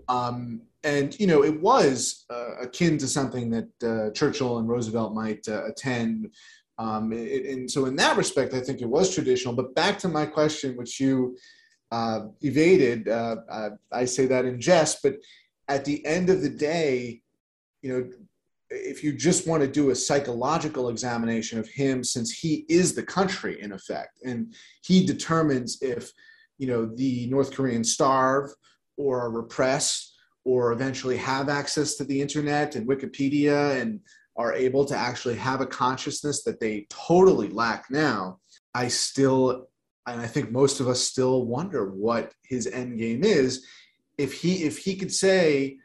Um, 0.09 0.61
and 0.83 1.19
you 1.19 1.27
know, 1.27 1.43
it 1.43 1.61
was 1.61 2.25
uh, 2.31 2.55
akin 2.61 2.97
to 2.97 3.07
something 3.07 3.51
that 3.51 3.83
uh, 3.83 4.11
Churchill 4.11 4.57
and 4.57 4.67
Roosevelt 4.67 5.13
might 5.13 5.47
uh, 5.47 5.65
attend 5.65 6.31
um, 6.77 7.13
it, 7.13 7.45
and 7.45 7.69
so, 7.69 7.85
in 7.85 7.95
that 7.97 8.17
respect, 8.17 8.53
I 8.53 8.59
think 8.59 8.81
it 8.81 8.89
was 8.89 9.13
traditional. 9.13 9.53
But 9.53 9.75
back 9.75 9.97
to 9.99 10.07
my 10.07 10.25
question, 10.25 10.75
which 10.75 10.99
you 10.99 11.37
uh, 11.91 12.27
evaded, 12.41 13.07
uh, 13.07 13.37
uh, 13.49 13.69
I 13.91 14.05
say 14.05 14.25
that 14.25 14.45
in 14.45 14.59
jest, 14.59 14.99
but 15.01 15.15
at 15.67 15.85
the 15.85 16.05
end 16.05 16.29
of 16.29 16.41
the 16.41 16.49
day, 16.49 17.21
you 17.81 17.93
know, 17.93 18.09
if 18.69 19.03
you 19.03 19.13
just 19.13 19.47
want 19.47 19.61
to 19.61 19.67
do 19.67 19.91
a 19.91 19.95
psychological 19.95 20.89
examination 20.89 21.59
of 21.59 21.67
him, 21.69 22.03
since 22.03 22.31
he 22.31 22.65
is 22.67 22.93
the 22.93 23.03
country 23.03 23.61
in 23.61 23.71
effect, 23.71 24.19
and 24.25 24.53
he 24.81 25.05
determines 25.05 25.81
if, 25.81 26.11
you 26.57 26.67
know, 26.67 26.85
the 26.85 27.27
North 27.27 27.53
Koreans 27.53 27.93
starve 27.93 28.49
or 28.97 29.21
are 29.21 29.31
repressed 29.31 30.15
or 30.43 30.71
eventually 30.71 31.17
have 31.17 31.47
access 31.47 31.95
to 31.95 32.03
the 32.03 32.19
internet 32.21 32.75
and 32.75 32.87
Wikipedia 32.87 33.79
and 33.79 33.99
are 34.37 34.53
able 34.53 34.85
to 34.85 34.95
actually 34.95 35.35
have 35.35 35.61
a 35.61 35.65
consciousness 35.65 36.43
that 36.43 36.59
they 36.59 36.85
totally 36.89 37.49
lack 37.49 37.89
now, 37.89 38.39
I 38.73 38.89
still, 38.89 39.67
and 40.05 40.19
I 40.19 40.27
think 40.27 40.51
most 40.51 40.79
of 40.79 40.87
us 40.87 41.01
still 41.01 41.45
wonder 41.45 41.91
what 41.91 42.33
his 42.43 42.67
end 42.67 42.99
game 42.99 43.23
is. 43.23 43.65
If 44.17 44.33
he 44.33 44.63
if 44.63 44.77
he 44.77 44.95
could 44.95 45.13
say, 45.13 45.77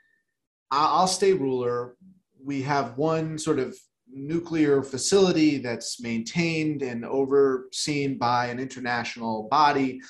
"I'll 0.70 1.06
stay 1.06 1.32
ruler," 1.32 1.96
we 2.42 2.62
have 2.62 2.96
one 2.96 3.38
sort 3.38 3.58
of 3.58 3.76
nuclear 4.12 4.82
facility 4.82 5.58
that's 5.58 6.00
maintained 6.00 6.82
and 6.82 7.04
overseen 7.04 8.18
by 8.18 8.46
an 8.46 8.58
international 8.58 9.44
body, 9.50 10.00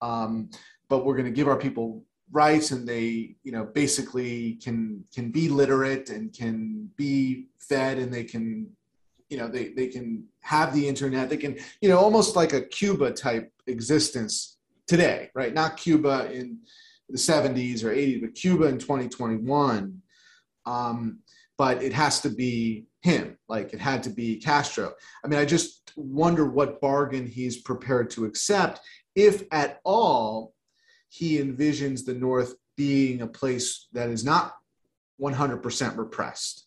um, 0.00 0.50
but 0.88 1.04
we're 1.04 1.16
going 1.16 1.26
to 1.26 1.30
give 1.30 1.48
our 1.48 1.58
people 1.58 2.04
rights 2.32 2.70
and 2.70 2.86
they 2.86 3.34
you 3.42 3.52
know 3.52 3.64
basically 3.64 4.54
can 4.62 5.04
can 5.14 5.30
be 5.30 5.48
literate 5.48 6.10
and 6.10 6.32
can 6.32 6.88
be 6.96 7.46
fed 7.58 7.98
and 7.98 8.12
they 8.12 8.24
can 8.24 8.68
you 9.28 9.36
know 9.36 9.48
they, 9.48 9.68
they 9.68 9.86
can 9.86 10.24
have 10.40 10.74
the 10.74 10.86
internet. 10.86 11.30
They 11.30 11.36
can 11.36 11.56
you 11.80 11.88
know 11.88 11.98
almost 11.98 12.36
like 12.36 12.52
a 12.52 12.62
cuba 12.62 13.12
type 13.12 13.52
existence 13.66 14.58
today 14.86 15.30
right? 15.34 15.54
Not 15.54 15.76
cuba 15.76 16.30
in 16.32 16.58
the 17.08 17.18
70s 17.18 17.82
or 17.82 17.90
80s 17.90 18.20
but 18.20 18.34
cuba 18.34 18.66
in 18.66 18.78
2021 18.78 20.00
um, 20.66 21.18
but 21.58 21.82
it 21.82 21.92
has 21.92 22.20
to 22.20 22.30
be 22.30 22.86
him. 23.02 23.36
Like 23.48 23.72
it 23.72 23.80
had 23.80 24.02
to 24.04 24.10
be 24.10 24.36
castro. 24.36 24.92
I 25.24 25.28
mean 25.28 25.38
i 25.38 25.44
just 25.44 25.92
wonder 25.96 26.46
what 26.46 26.80
bargain 26.80 27.26
he's 27.26 27.62
prepared 27.62 28.10
to 28.10 28.24
accept 28.24 28.80
if 29.16 29.42
at 29.52 29.80
all 29.84 30.54
he 31.10 31.38
envisions 31.38 32.06
the 32.06 32.14
North 32.14 32.54
being 32.76 33.20
a 33.20 33.26
place 33.26 33.88
that 33.92 34.08
is 34.08 34.24
not 34.24 34.54
100% 35.20 35.96
repressed, 35.98 36.66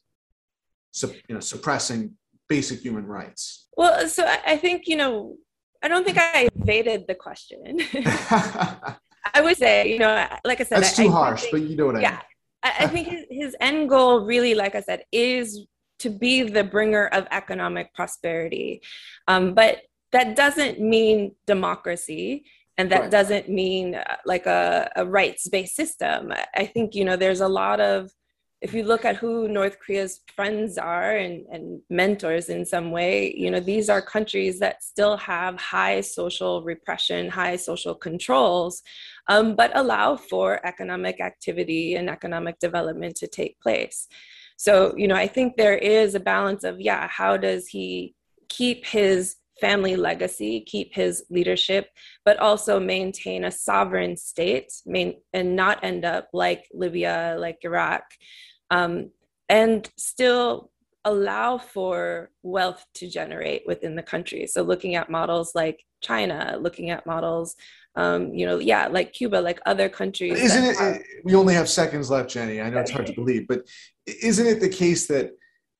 so, 0.91 1.07
you 1.27 1.33
know, 1.33 1.39
suppressing 1.39 2.15
basic 2.47 2.81
human 2.81 3.07
rights. 3.07 3.67
Well, 3.75 4.07
so 4.07 4.31
I 4.45 4.57
think, 4.57 4.83
you 4.85 4.95
know, 4.95 5.37
I 5.81 5.87
don't 5.87 6.05
think 6.05 6.17
I 6.19 6.49
evaded 6.55 7.05
the 7.07 7.15
question. 7.15 7.79
I 9.33 9.41
would 9.41 9.57
say, 9.57 9.91
you 9.91 9.97
know, 9.97 10.27
like 10.45 10.61
I 10.61 10.65
said, 10.65 10.83
that's 10.83 10.95
too 10.95 11.07
I, 11.07 11.11
harsh, 11.11 11.41
think, 11.41 11.51
but 11.51 11.61
you 11.61 11.75
know 11.75 11.87
what 11.87 11.95
I 11.95 12.01
yeah, 12.01 12.11
mean. 12.11 12.19
I, 12.63 12.73
I 12.79 12.87
think 12.87 13.07
his, 13.07 13.25
his 13.31 13.55
end 13.59 13.89
goal, 13.89 14.25
really, 14.25 14.53
like 14.53 14.75
I 14.75 14.81
said, 14.81 15.03
is 15.11 15.65
to 15.99 16.09
be 16.09 16.43
the 16.43 16.63
bringer 16.63 17.07
of 17.07 17.27
economic 17.31 17.93
prosperity. 17.93 18.81
Um, 19.27 19.53
but 19.53 19.81
that 20.11 20.35
doesn't 20.35 20.79
mean 20.79 21.33
democracy 21.47 22.45
and 22.77 22.91
that 22.91 23.01
right. 23.01 23.11
doesn't 23.11 23.49
mean 23.49 23.95
uh, 23.95 24.15
like 24.25 24.45
a, 24.45 24.89
a 24.95 25.05
rights-based 25.05 25.75
system 25.75 26.33
i 26.55 26.65
think 26.65 26.95
you 26.95 27.05
know 27.05 27.15
there's 27.15 27.41
a 27.41 27.47
lot 27.47 27.79
of 27.79 28.11
if 28.61 28.73
you 28.73 28.83
look 28.83 29.03
at 29.05 29.17
who 29.17 29.47
north 29.47 29.77
korea's 29.79 30.21
friends 30.35 30.77
are 30.77 31.15
and, 31.17 31.45
and 31.51 31.81
mentors 31.89 32.49
in 32.49 32.65
some 32.65 32.91
way 32.91 33.33
you 33.35 33.51
know 33.51 33.59
these 33.59 33.89
are 33.89 34.01
countries 34.01 34.59
that 34.59 34.81
still 34.83 35.17
have 35.17 35.59
high 35.59 36.01
social 36.01 36.63
repression 36.63 37.29
high 37.29 37.55
social 37.55 37.95
controls 37.95 38.81
um, 39.29 39.55
but 39.55 39.71
allow 39.75 40.15
for 40.15 40.65
economic 40.65 41.21
activity 41.21 41.95
and 41.95 42.09
economic 42.09 42.57
development 42.59 43.15
to 43.15 43.27
take 43.27 43.59
place 43.59 44.07
so 44.57 44.93
you 44.97 45.07
know 45.07 45.15
i 45.15 45.27
think 45.27 45.55
there 45.55 45.77
is 45.77 46.15
a 46.15 46.19
balance 46.19 46.63
of 46.63 46.79
yeah 46.79 47.07
how 47.07 47.37
does 47.37 47.67
he 47.67 48.15
keep 48.49 48.85
his 48.85 49.35
family 49.59 49.95
legacy, 49.95 50.61
keep 50.61 50.93
his 50.93 51.25
leadership, 51.29 51.89
but 52.25 52.39
also 52.39 52.79
maintain 52.79 53.45
a 53.45 53.51
sovereign 53.51 54.17
state 54.17 54.71
main, 54.85 55.15
and 55.33 55.55
not 55.55 55.83
end 55.83 56.05
up 56.05 56.29
like 56.33 56.67
Libya, 56.73 57.35
like 57.39 57.59
Iraq, 57.63 58.03
um, 58.71 59.11
and 59.49 59.89
still 59.97 60.71
allow 61.05 61.57
for 61.57 62.31
wealth 62.43 62.85
to 62.95 63.09
generate 63.09 63.63
within 63.67 63.95
the 63.95 64.03
country. 64.03 64.47
So 64.47 64.63
looking 64.63 64.95
at 64.95 65.09
models 65.09 65.53
like 65.53 65.83
China, 66.01 66.57
looking 66.59 66.89
at 66.89 67.05
models, 67.05 67.55
um, 67.95 68.33
you 68.33 68.45
know, 68.45 68.57
yeah, 68.59 68.87
like 68.87 69.13
Cuba, 69.13 69.35
like 69.37 69.59
other 69.65 69.89
countries. 69.89 70.39
Isn't 70.39 70.63
it? 70.63 70.77
Have- 70.77 71.01
we 71.23 71.35
only 71.35 71.53
have 71.53 71.69
seconds 71.69 72.09
left, 72.09 72.29
Jenny. 72.29 72.61
I 72.61 72.69
know 72.69 72.79
it's 72.79 72.91
hard 72.91 73.07
to 73.07 73.13
believe, 73.13 73.47
but 73.47 73.67
isn't 74.07 74.47
it 74.47 74.59
the 74.59 74.69
case 74.69 75.07
that 75.07 75.31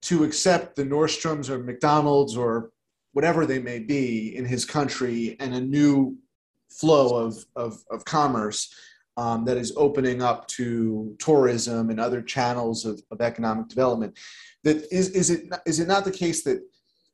to 0.04 0.24
accept 0.24 0.76
the 0.76 0.84
Nordstroms 0.84 1.50
or 1.50 1.60
McDonald's 1.60 2.36
or 2.36 2.72
whatever 3.14 3.46
they 3.46 3.60
may 3.60 3.80
be 3.80 4.36
in 4.36 4.46
his 4.46 4.66
country 4.66 5.36
and 5.40 5.54
a 5.54 5.62
new 5.62 6.18
flow 6.70 7.26
of, 7.26 7.46
of, 7.56 7.84
of 7.90 8.04
commerce 8.06 8.74
um, 9.18 9.46
that 9.46 9.58
is 9.58 9.74
opening 9.78 10.22
up 10.22 10.48
to 10.48 11.16
tourism 11.20 11.90
and 11.90 12.00
other 12.00 12.22
channels 12.22 12.86
of, 12.86 13.02
of 13.12 13.22
economic 13.22 13.68
development. 13.68 14.18
That 14.64 14.88
is, 14.92 15.10
is 15.10 15.30
it 15.30 15.54
is 15.66 15.80
it 15.80 15.88
not 15.88 16.04
the 16.04 16.12
case 16.12 16.44
that 16.44 16.62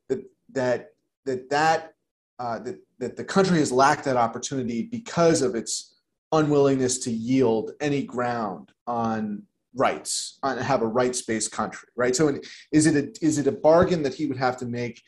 that 0.08 0.22
that 0.52 0.90
that 1.26 1.50
that, 1.50 1.94
uh, 2.38 2.58
that 2.60 2.80
that 2.98 3.16
the 3.16 3.24
country 3.24 3.58
has 3.58 3.70
lacked 3.70 4.04
that 4.04 4.16
opportunity 4.16 4.82
because 4.82 5.42
of 5.42 5.54
its 5.54 5.96
unwillingness 6.32 6.98
to 7.00 7.10
yield 7.10 7.72
any 7.80 8.02
ground 8.02 8.72
on 8.86 9.42
rights, 9.74 10.38
on 10.42 10.58
have 10.58 10.82
a 10.82 10.86
rights-based 10.86 11.52
country, 11.52 11.88
right? 11.96 12.14
So, 12.16 12.38
is 12.72 12.86
it 12.86 12.96
a 12.96 13.24
is 13.24 13.38
it 13.38 13.46
a 13.46 13.52
bargain 13.52 14.02
that 14.04 14.14
he 14.14 14.26
would 14.26 14.38
have 14.38 14.56
to 14.58 14.66
make 14.66 15.02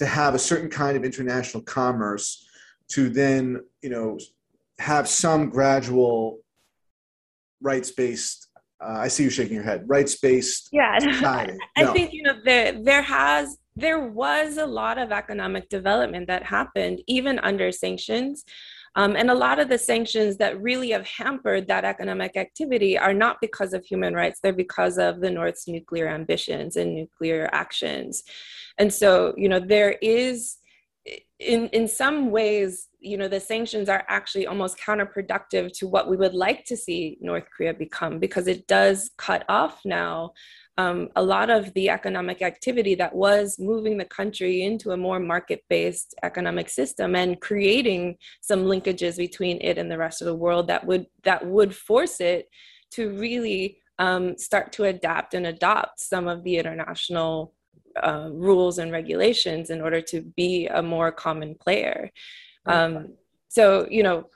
to 0.00 0.06
have 0.06 0.34
a 0.34 0.38
certain 0.38 0.70
kind 0.70 0.96
of 0.96 1.04
international 1.04 1.62
commerce 1.62 2.48
to 2.88 3.10
then, 3.10 3.60
you 3.82 3.90
know, 3.90 4.18
have 4.78 5.06
some 5.06 5.50
gradual 5.50 6.38
rights-based 7.60 8.48
uh, 8.82 8.96
I 9.00 9.08
see 9.08 9.24
you 9.24 9.28
shaking 9.28 9.54
your 9.54 9.62
head. 9.62 9.84
Rights-based. 9.86 10.70
Yeah, 10.72 10.98
I, 11.02 11.54
I 11.76 11.84
think 11.92 12.14
you 12.14 12.22
know 12.22 12.32
there 12.46 12.82
there 12.82 13.02
has 13.02 13.58
there 13.76 14.08
was 14.08 14.56
a 14.56 14.64
lot 14.64 14.96
of 14.96 15.12
economic 15.12 15.68
development 15.68 16.28
that 16.28 16.44
happened 16.44 17.02
even 17.06 17.38
under 17.40 17.72
sanctions. 17.72 18.42
Um, 18.96 19.14
and 19.14 19.30
a 19.30 19.34
lot 19.34 19.60
of 19.60 19.68
the 19.68 19.78
sanctions 19.78 20.36
that 20.38 20.60
really 20.60 20.90
have 20.90 21.06
hampered 21.06 21.68
that 21.68 21.84
economic 21.84 22.36
activity 22.36 22.98
are 22.98 23.14
not 23.14 23.36
because 23.40 23.72
of 23.72 23.84
human 23.84 24.14
rights, 24.14 24.40
they're 24.42 24.52
because 24.52 24.98
of 24.98 25.20
the 25.20 25.30
North's 25.30 25.68
nuclear 25.68 26.08
ambitions 26.08 26.76
and 26.76 26.94
nuclear 26.94 27.48
actions. 27.52 28.24
And 28.78 28.92
so, 28.92 29.32
you 29.36 29.48
know, 29.48 29.60
there 29.60 29.96
is 30.02 30.56
in 31.38 31.68
in 31.68 31.88
some 31.88 32.30
ways 32.30 32.88
you 33.00 33.16
know 33.16 33.26
the 33.26 33.40
sanctions 33.40 33.88
are 33.88 34.04
actually 34.08 34.46
almost 34.46 34.78
counterproductive 34.78 35.72
to 35.72 35.88
what 35.88 36.08
we 36.08 36.16
would 36.16 36.34
like 36.34 36.64
to 36.66 36.76
see 36.76 37.16
north 37.20 37.44
korea 37.56 37.72
become 37.72 38.18
because 38.18 38.46
it 38.46 38.66
does 38.66 39.10
cut 39.16 39.44
off 39.48 39.80
now 39.86 40.30
um, 40.78 41.08
a 41.16 41.22
lot 41.22 41.50
of 41.50 41.72
the 41.74 41.90
economic 41.90 42.42
activity 42.42 42.94
that 42.94 43.14
was 43.14 43.58
moving 43.58 43.98
the 43.98 44.04
country 44.04 44.62
into 44.62 44.92
a 44.92 44.96
more 44.96 45.20
market 45.20 45.62
based 45.68 46.14
economic 46.22 46.68
system 46.68 47.14
and 47.14 47.40
creating 47.40 48.16
some 48.40 48.64
linkages 48.64 49.16
between 49.16 49.58
it 49.60 49.78
and 49.78 49.90
the 49.90 49.98
rest 49.98 50.22
of 50.22 50.26
the 50.26 50.34
world 50.34 50.68
that 50.68 50.86
would 50.86 51.06
that 51.24 51.46
would 51.46 51.74
force 51.74 52.20
it 52.20 52.48
to 52.92 53.10
really 53.18 53.78
um, 53.98 54.36
start 54.38 54.72
to 54.72 54.84
adapt 54.84 55.34
and 55.34 55.46
adopt 55.46 56.00
some 56.00 56.26
of 56.26 56.42
the 56.44 56.56
international 56.56 57.52
uh, 58.02 58.28
rules 58.32 58.78
and 58.78 58.92
regulations 58.92 59.70
in 59.70 59.80
order 59.80 60.00
to 60.00 60.22
be 60.36 60.66
a 60.68 60.82
more 60.82 61.12
common 61.12 61.54
player. 61.54 62.10
Um, 62.66 63.14
so, 63.48 63.86
you 63.90 64.02
know, 64.02 64.28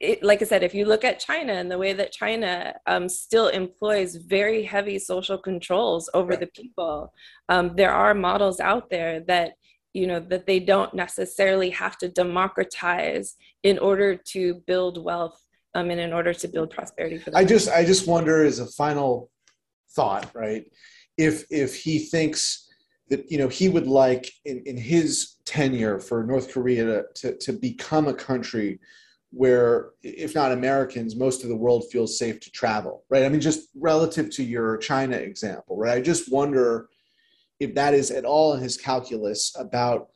it, 0.00 0.22
like 0.22 0.40
I 0.40 0.46
said, 0.46 0.62
if 0.62 0.74
you 0.74 0.86
look 0.86 1.04
at 1.04 1.20
China 1.20 1.52
and 1.52 1.70
the 1.70 1.78
way 1.78 1.92
that 1.92 2.10
China 2.10 2.74
um, 2.86 3.08
still 3.08 3.48
employs 3.48 4.16
very 4.16 4.62
heavy 4.62 4.98
social 4.98 5.36
controls 5.36 6.08
over 6.14 6.30
right. 6.30 6.40
the 6.40 6.46
people, 6.46 7.12
um, 7.50 7.76
there 7.76 7.92
are 7.92 8.14
models 8.14 8.60
out 8.60 8.88
there 8.88 9.20
that 9.20 9.52
you 9.92 10.06
know 10.06 10.20
that 10.20 10.46
they 10.46 10.58
don't 10.60 10.94
necessarily 10.94 11.68
have 11.70 11.98
to 11.98 12.08
democratize 12.08 13.36
in 13.62 13.78
order 13.78 14.16
to 14.16 14.54
build 14.66 15.04
wealth 15.04 15.38
um, 15.74 15.90
and 15.90 16.00
in 16.00 16.12
order 16.12 16.32
to 16.32 16.48
build 16.48 16.70
prosperity 16.70 17.18
for. 17.18 17.36
I 17.36 17.44
just 17.44 17.68
I 17.68 17.84
just 17.84 18.06
wonder 18.06 18.44
as 18.44 18.58
a 18.58 18.66
final 18.66 19.30
thought, 19.90 20.30
right? 20.34 20.64
If 21.18 21.44
if 21.50 21.74
he 21.74 21.98
thinks 21.98 22.68
that 23.10 23.30
you 23.30 23.36
know 23.36 23.48
he 23.48 23.68
would 23.68 23.86
like 23.86 24.32
in, 24.46 24.62
in 24.64 24.78
his 24.78 25.36
tenure 25.44 25.98
for 25.98 26.24
North 26.24 26.50
Korea 26.52 26.84
to, 26.84 27.04
to, 27.16 27.36
to 27.36 27.52
become 27.52 28.08
a 28.08 28.14
country 28.14 28.78
where 29.30 29.90
if 30.02 30.34
not 30.34 30.52
Americans, 30.52 31.16
most 31.16 31.42
of 31.42 31.48
the 31.48 31.56
world 31.56 31.84
feels 31.90 32.18
safe 32.18 32.40
to 32.40 32.50
travel, 32.50 33.04
right? 33.10 33.24
I 33.24 33.28
mean, 33.28 33.40
just 33.40 33.68
relative 33.74 34.30
to 34.30 34.42
your 34.42 34.76
China 34.78 35.16
example, 35.16 35.76
right? 35.76 35.98
I 35.98 36.00
just 36.00 36.30
wonder 36.30 36.88
if 37.60 37.74
that 37.74 37.94
is 37.94 38.10
at 38.10 38.24
all 38.24 38.54
in 38.54 38.60
his 38.60 38.76
calculus 38.76 39.54
about 39.58 40.08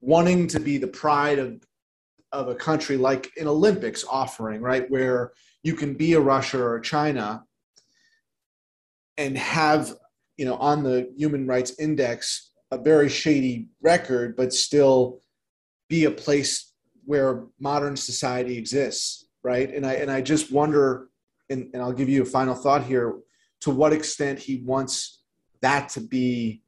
wanting 0.00 0.46
to 0.48 0.60
be 0.60 0.78
the 0.78 0.88
pride 0.88 1.38
of 1.38 1.62
of 2.32 2.48
a 2.48 2.54
country 2.54 2.96
like 2.96 3.28
an 3.38 3.48
Olympics 3.48 4.04
offering, 4.08 4.60
right, 4.60 4.88
where 4.88 5.32
you 5.64 5.74
can 5.74 5.94
be 5.94 6.12
a 6.12 6.20
Russia 6.20 6.62
or 6.62 6.78
China 6.78 7.42
and 9.18 9.36
have 9.36 9.92
you 10.40 10.46
know, 10.46 10.56
on 10.56 10.82
the 10.82 11.12
Human 11.18 11.46
Rights 11.46 11.78
Index, 11.78 12.52
a 12.70 12.78
very 12.78 13.10
shady 13.10 13.68
record, 13.82 14.36
but 14.38 14.54
still 14.54 15.20
be 15.90 16.04
a 16.04 16.10
place 16.10 16.69
where 17.10 17.42
modern 17.58 17.96
society 17.96 18.56
exists, 18.56 19.26
right? 19.42 19.68
And 19.74 19.84
I 19.84 19.94
and 19.94 20.08
I 20.12 20.20
just 20.20 20.52
wonder, 20.52 21.08
and, 21.50 21.68
and 21.74 21.82
I'll 21.82 21.98
give 22.00 22.08
you 22.08 22.22
a 22.22 22.30
final 22.38 22.54
thought 22.54 22.84
here, 22.84 23.16
to 23.62 23.70
what 23.72 23.92
extent 23.92 24.38
he 24.38 24.62
wants 24.64 25.24
that 25.60 25.88
to 25.90 26.00
be 26.00 26.62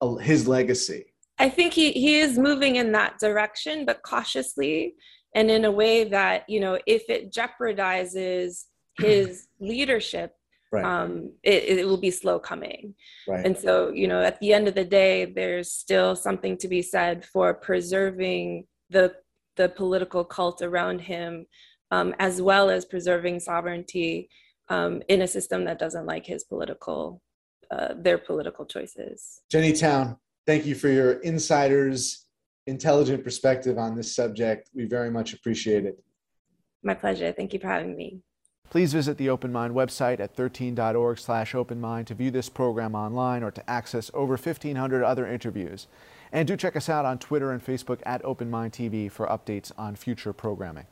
a, 0.00 0.18
his 0.18 0.48
legacy. 0.48 1.12
I 1.38 1.50
think 1.50 1.74
he, 1.74 1.92
he 1.92 2.20
is 2.20 2.38
moving 2.38 2.76
in 2.76 2.92
that 2.92 3.18
direction, 3.18 3.84
but 3.84 4.02
cautiously 4.02 4.94
and 5.34 5.50
in 5.50 5.66
a 5.66 5.70
way 5.70 6.04
that, 6.04 6.48
you 6.48 6.60
know, 6.60 6.78
if 6.86 7.02
it 7.10 7.30
jeopardizes 7.30 8.64
his 8.98 9.48
leadership, 9.60 10.34
right. 10.72 10.84
um, 10.84 11.32
it, 11.42 11.80
it 11.80 11.86
will 11.86 12.00
be 12.00 12.10
slow 12.10 12.38
coming. 12.38 12.94
Right. 13.28 13.44
And 13.44 13.58
so, 13.58 13.90
you 13.90 14.08
know, 14.08 14.22
at 14.22 14.40
the 14.40 14.54
end 14.54 14.68
of 14.68 14.74
the 14.74 14.84
day, 14.84 15.26
there's 15.26 15.70
still 15.70 16.16
something 16.16 16.56
to 16.58 16.68
be 16.68 16.80
said 16.80 17.26
for 17.26 17.52
preserving 17.52 18.66
the 18.88 19.14
the 19.56 19.68
political 19.68 20.24
cult 20.24 20.62
around 20.62 21.00
him, 21.00 21.46
um, 21.90 22.14
as 22.18 22.40
well 22.40 22.70
as 22.70 22.84
preserving 22.84 23.40
sovereignty 23.40 24.28
um, 24.68 25.02
in 25.08 25.22
a 25.22 25.28
system 25.28 25.64
that 25.64 25.78
doesn't 25.78 26.06
like 26.06 26.26
his 26.26 26.44
political 26.44 27.20
uh, 27.70 27.94
their 27.96 28.18
political 28.18 28.66
choices. 28.66 29.40
Jenny 29.50 29.72
Town, 29.72 30.16
thank 30.46 30.66
you 30.66 30.74
for 30.74 30.88
your 30.88 31.12
insiders 31.20 32.26
intelligent 32.66 33.24
perspective 33.24 33.78
on 33.78 33.96
this 33.96 34.14
subject. 34.14 34.70
We 34.74 34.84
very 34.84 35.10
much 35.10 35.32
appreciate 35.32 35.84
it. 35.84 35.98
My 36.82 36.94
pleasure. 36.94 37.32
Thank 37.32 37.52
you 37.52 37.58
for 37.58 37.68
having 37.68 37.96
me. 37.96 38.20
Please 38.70 38.92
visit 38.92 39.18
the 39.18 39.28
Open 39.28 39.52
Mind 39.52 39.74
website 39.74 40.18
at 40.18 40.34
13.org 40.34 41.18
slash 41.18 41.52
openmind 41.52 42.06
to 42.06 42.14
view 42.14 42.30
this 42.30 42.48
program 42.48 42.94
online 42.94 43.42
or 43.42 43.50
to 43.50 43.70
access 43.70 44.10
over 44.14 44.32
1,500 44.34 45.04
other 45.04 45.26
interviews. 45.26 45.88
And 46.32 46.48
do 46.48 46.56
check 46.56 46.76
us 46.76 46.88
out 46.88 47.04
on 47.04 47.18
Twitter 47.18 47.52
and 47.52 47.64
Facebook 47.64 48.00
at 48.06 48.24
Open 48.24 48.50
Mind 48.50 48.72
TV 48.72 49.10
for 49.10 49.26
updates 49.26 49.70
on 49.76 49.96
future 49.96 50.32
programming. 50.32 50.86